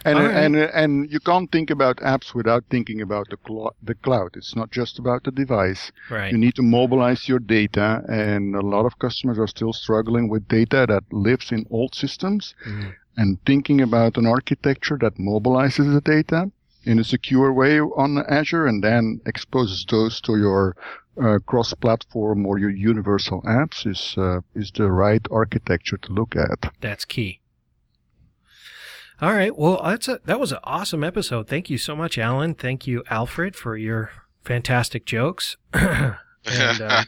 And 0.05 0.19
right. 0.19 0.35
and 0.35 0.57
and 0.57 1.11
you 1.13 1.21
can't 1.21 1.51
think 1.51 1.71
about 1.71 1.97
apps 1.99 2.35
without 2.35 2.65
thinking 2.71 3.01
about 3.01 3.29
the 3.31 3.39
cl- 3.47 3.75
the 3.83 3.95
cloud. 3.95 4.31
It's 4.37 4.55
not 4.55 4.71
just 4.71 4.99
about 4.99 5.25
the 5.25 5.31
device. 5.31 5.93
Right. 6.11 6.33
You 6.33 6.39
need 6.39 6.55
to 6.57 6.63
mobilize 6.63 7.29
your 7.29 7.39
data, 7.41 8.03
and 8.09 8.55
a 8.55 8.61
lot 8.61 8.87
of 8.87 8.99
customers 8.99 9.39
are 9.39 9.47
still 9.47 9.73
struggling 9.73 10.29
with 10.29 10.49
data 10.49 10.87
that 10.89 11.05
lives 11.13 11.53
in 11.53 11.67
old 11.71 11.95
systems. 11.95 12.55
Mhm. 12.67 12.95
and 13.21 13.37
thinking 13.45 13.81
about 13.81 14.17
an 14.17 14.27
architecture 14.27 14.97
that 14.97 15.19
mobilizes 15.19 15.93
the 15.93 16.01
data 16.01 16.41
in 16.85 17.01
a 17.01 17.05
secure 17.05 17.53
way 17.53 17.81
on 17.81 18.19
Azure 18.29 18.67
and 18.67 18.83
then 18.83 19.21
exposes 19.27 19.85
those 19.91 20.21
to 20.21 20.37
your 20.37 20.77
uh, 21.21 21.39
cross-platform 21.47 22.47
or 22.47 22.59
your 22.59 22.71
universal 22.71 23.43
apps 23.43 23.87
is 23.87 24.15
uh, 24.17 24.41
is 24.55 24.71
the 24.71 24.91
right 24.91 25.27
architecture 25.31 25.99
to 25.99 26.13
look 26.13 26.37
at. 26.37 26.73
That's 26.81 27.05
key. 27.05 27.41
All 29.21 29.33
right. 29.33 29.57
Well, 29.57 29.81
that's 29.85 30.09
a 30.09 30.21
that 30.25 30.39
was 30.39 30.53
an 30.53 30.59
awesome 30.65 31.03
episode. 31.03 31.49
Thank 31.49 31.71
you 31.71 31.79
so 31.79 31.97
much, 31.97 32.19
Alan. 32.19 32.55
Thank 32.55 32.87
you, 32.87 33.03
Alfred, 33.11 33.57
for 33.57 33.77
your 33.77 34.11
fantastic 34.45 35.05
jokes. 35.05 35.57
And, 36.51 36.81
uh, 36.81 37.03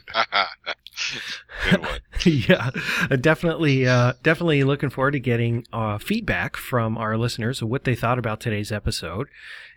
Good 1.69 1.81
one. 1.81 1.99
yeah, 2.25 2.69
uh, 3.09 3.15
definitely, 3.15 3.87
uh, 3.87 4.13
definitely 4.23 4.63
looking 4.63 4.89
forward 4.89 5.11
to 5.11 5.19
getting 5.19 5.65
uh, 5.73 5.97
feedback 5.97 6.55
from 6.55 6.97
our 6.97 7.17
listeners 7.17 7.61
of 7.61 7.69
what 7.69 7.83
they 7.83 7.95
thought 7.95 8.19
about 8.19 8.39
today's 8.39 8.71
episode. 8.71 9.27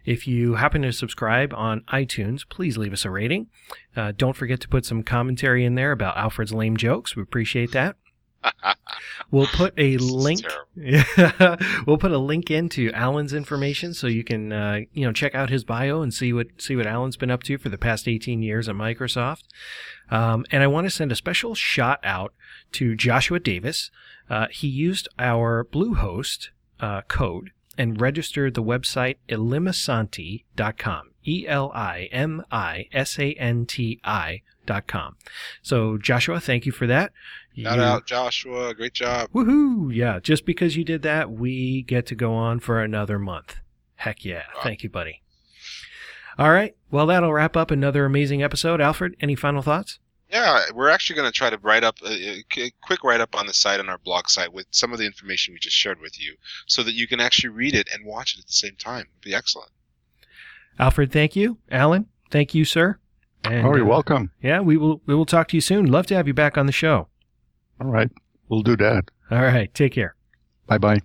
If 0.04 0.26
you 0.26 0.56
happen 0.56 0.82
to 0.82 0.92
subscribe 0.92 1.54
on 1.54 1.80
iTunes, 1.92 2.46
please 2.48 2.76
leave 2.76 2.92
us 2.92 3.04
a 3.04 3.10
rating. 3.10 3.46
Uh, 3.96 4.12
don't 4.14 4.36
forget 4.36 4.60
to 4.60 4.68
put 4.68 4.84
some 4.84 5.02
commentary 5.02 5.64
in 5.64 5.76
there 5.76 5.92
about 5.92 6.16
Alfred's 6.16 6.52
lame 6.52 6.76
jokes. 6.76 7.16
We 7.16 7.22
appreciate 7.22 7.72
that. 7.72 7.96
We'll 9.30 9.46
put 9.46 9.74
a 9.76 9.96
link. 9.98 10.42
we'll 11.86 11.98
put 11.98 12.12
a 12.12 12.18
link 12.18 12.50
into 12.50 12.90
Alan's 12.92 13.32
information 13.32 13.94
so 13.94 14.06
you 14.06 14.24
can 14.24 14.52
uh, 14.52 14.80
you 14.92 15.04
know 15.04 15.12
check 15.12 15.34
out 15.34 15.50
his 15.50 15.64
bio 15.64 16.02
and 16.02 16.12
see 16.12 16.32
what 16.32 16.46
see 16.58 16.76
what 16.76 16.86
Alan's 16.86 17.16
been 17.16 17.30
up 17.30 17.42
to 17.44 17.58
for 17.58 17.68
the 17.68 17.78
past 17.78 18.06
18 18.08 18.42
years 18.42 18.68
at 18.68 18.74
Microsoft. 18.74 19.44
Um, 20.10 20.44
and 20.50 20.62
I 20.62 20.66
want 20.66 20.86
to 20.86 20.90
send 20.90 21.10
a 21.12 21.16
special 21.16 21.54
shout 21.54 21.98
out 22.04 22.34
to 22.72 22.94
Joshua 22.94 23.40
Davis. 23.40 23.90
Uh, 24.28 24.46
he 24.50 24.68
used 24.68 25.08
our 25.18 25.64
Bluehost 25.64 26.48
uh, 26.80 27.02
code 27.02 27.50
and 27.76 28.00
registered 28.00 28.54
the 28.54 28.62
website 28.62 29.16
elimisanti.com. 29.28 31.13
E 31.26 31.46
L 31.48 31.70
I 31.74 32.08
M 32.12 32.44
I 32.50 32.88
S 32.92 33.18
A 33.18 33.32
N 33.34 33.66
T 33.66 34.00
I 34.04 34.42
dot 34.66 34.86
com. 34.86 35.16
So 35.62 35.98
Joshua, 35.98 36.40
thank 36.40 36.66
you 36.66 36.72
for 36.72 36.86
that. 36.86 37.12
Shout 37.56 37.76
You- 37.78 37.82
out 37.84 38.06
Joshua, 38.06 38.74
great 38.74 38.94
job. 38.94 39.30
Woohoo! 39.32 39.94
Yeah, 39.94 40.18
just 40.20 40.44
because 40.44 40.76
you 40.76 40.84
did 40.84 41.02
that, 41.02 41.30
we 41.30 41.82
get 41.82 42.06
to 42.06 42.14
go 42.14 42.34
on 42.34 42.60
for 42.60 42.80
another 42.80 43.18
month. 43.18 43.56
Heck 43.96 44.24
yeah. 44.24 44.44
Wow. 44.56 44.62
Thank 44.62 44.82
you, 44.82 44.90
buddy. 44.90 45.22
All 46.38 46.50
right. 46.50 46.74
Well, 46.90 47.06
that'll 47.06 47.32
wrap 47.32 47.56
up 47.56 47.70
another 47.70 48.04
amazing 48.04 48.42
episode. 48.42 48.80
Alfred, 48.80 49.14
any 49.20 49.34
final 49.36 49.62
thoughts? 49.62 50.00
Yeah, 50.30 50.62
we're 50.74 50.88
actually 50.88 51.14
going 51.16 51.30
to 51.30 51.36
try 51.36 51.48
to 51.48 51.58
write 51.58 51.84
up 51.84 51.98
a, 52.04 52.42
a 52.58 52.72
quick 52.82 53.04
write 53.04 53.20
up 53.20 53.36
on 53.36 53.46
the 53.46 53.52
site 53.54 53.78
on 53.78 53.88
our 53.88 53.98
blog 53.98 54.28
site 54.28 54.52
with 54.52 54.66
some 54.72 54.92
of 54.92 54.98
the 54.98 55.06
information 55.06 55.54
we 55.54 55.60
just 55.60 55.76
shared 55.76 56.00
with 56.00 56.20
you, 56.20 56.34
so 56.66 56.82
that 56.82 56.94
you 56.94 57.06
can 57.06 57.20
actually 57.20 57.50
read 57.50 57.72
it 57.74 57.88
and 57.94 58.04
watch 58.04 58.34
it 58.34 58.40
at 58.40 58.46
the 58.46 58.52
same 58.52 58.74
time. 58.74 59.02
It'd 59.12 59.20
be 59.30 59.34
excellent. 59.34 59.70
Alfred, 60.78 61.12
thank 61.12 61.36
you. 61.36 61.58
Alan, 61.70 62.06
thank 62.30 62.54
you, 62.54 62.64
sir. 62.64 62.98
And, 63.44 63.66
Oh, 63.66 63.74
you're 63.74 63.84
uh, 63.84 63.88
welcome. 63.88 64.30
Yeah, 64.42 64.60
we 64.60 64.76
will 64.76 65.00
we 65.06 65.14
will 65.14 65.26
talk 65.26 65.48
to 65.48 65.56
you 65.56 65.60
soon. 65.60 65.86
Love 65.86 66.06
to 66.06 66.14
have 66.14 66.26
you 66.26 66.34
back 66.34 66.56
on 66.56 66.66
the 66.66 66.72
show. 66.72 67.08
All 67.80 67.88
right. 67.88 68.10
We'll 68.48 68.62
do 68.62 68.76
that. 68.76 69.10
All 69.30 69.42
right, 69.42 69.72
take 69.74 69.92
care. 69.92 70.14
Bye 70.66 70.78
bye. 70.78 71.00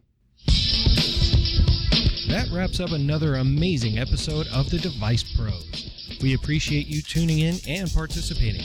That 2.27 2.49
wraps 2.53 2.79
up 2.79 2.91
another 2.91 3.35
amazing 3.35 3.97
episode 3.97 4.47
of 4.53 4.69
the 4.69 4.77
Device 4.77 5.23
Pros. 5.35 6.17
We 6.21 6.35
appreciate 6.35 6.87
you 6.87 7.01
tuning 7.01 7.39
in 7.39 7.55
and 7.67 7.89
participating. 7.91 8.61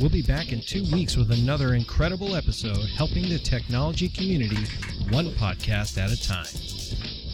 We'll 0.00 0.08
be 0.10 0.22
back 0.22 0.52
in 0.52 0.60
two 0.62 0.84
weeks 0.92 1.16
with 1.16 1.30
another 1.30 1.74
incredible 1.74 2.34
episode 2.36 2.78
helping 2.96 3.28
the 3.28 3.38
technology 3.38 4.08
community 4.08 4.64
one 5.10 5.26
podcast 5.32 5.98
at 5.98 6.10
a 6.10 6.20
time. 6.20 6.46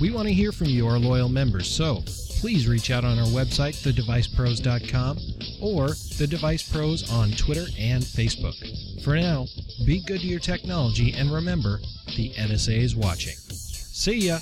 We 0.00 0.10
want 0.10 0.26
to 0.26 0.34
hear 0.34 0.52
from 0.52 0.66
you, 0.66 0.86
our 0.88 0.98
loyal 0.98 1.28
members, 1.28 1.68
so 1.68 2.02
please 2.40 2.68
reach 2.68 2.90
out 2.90 3.04
on 3.04 3.18
our 3.18 3.26
website, 3.26 3.74
thedevicepros.com, 3.82 5.18
or 5.60 5.88
The 6.18 6.26
Device 6.26 6.62
Pros 6.62 7.10
on 7.12 7.32
Twitter 7.32 7.66
and 7.78 8.02
Facebook. 8.02 8.54
For 9.02 9.16
now, 9.16 9.46
be 9.84 10.00
good 10.00 10.20
to 10.20 10.26
your 10.26 10.40
technology 10.40 11.12
and 11.14 11.32
remember, 11.32 11.80
the 12.16 12.30
NSA 12.30 12.78
is 12.78 12.94
watching. 12.94 13.34
See 13.34 14.28
ya! 14.28 14.38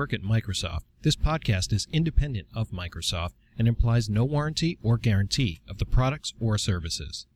Work 0.00 0.14
at 0.14 0.22
Microsoft, 0.22 0.80
this 1.02 1.14
podcast 1.14 1.74
is 1.74 1.86
independent 1.92 2.46
of 2.54 2.70
Microsoft 2.70 3.32
and 3.58 3.68
implies 3.68 4.08
no 4.08 4.24
warranty 4.24 4.78
or 4.82 4.96
guarantee 4.96 5.60
of 5.68 5.76
the 5.76 5.84
products 5.84 6.32
or 6.40 6.56
services. 6.56 7.26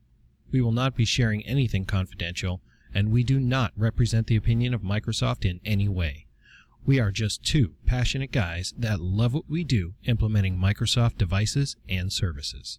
We 0.50 0.62
will 0.62 0.72
not 0.72 0.96
be 0.96 1.04
sharing 1.04 1.44
anything 1.44 1.84
confidential, 1.84 2.62
and 2.94 3.12
we 3.12 3.22
do 3.22 3.38
not 3.38 3.72
represent 3.76 4.28
the 4.28 4.36
opinion 4.36 4.72
of 4.72 4.80
Microsoft 4.80 5.44
in 5.44 5.60
any 5.62 5.90
way. 5.90 6.24
We 6.86 6.98
are 6.98 7.10
just 7.10 7.44
two 7.44 7.74
passionate 7.84 8.32
guys 8.32 8.72
that 8.78 8.98
love 8.98 9.34
what 9.34 9.44
we 9.46 9.62
do 9.62 9.92
implementing 10.04 10.56
Microsoft 10.56 11.18
devices 11.18 11.76
and 11.86 12.10
services. 12.10 12.78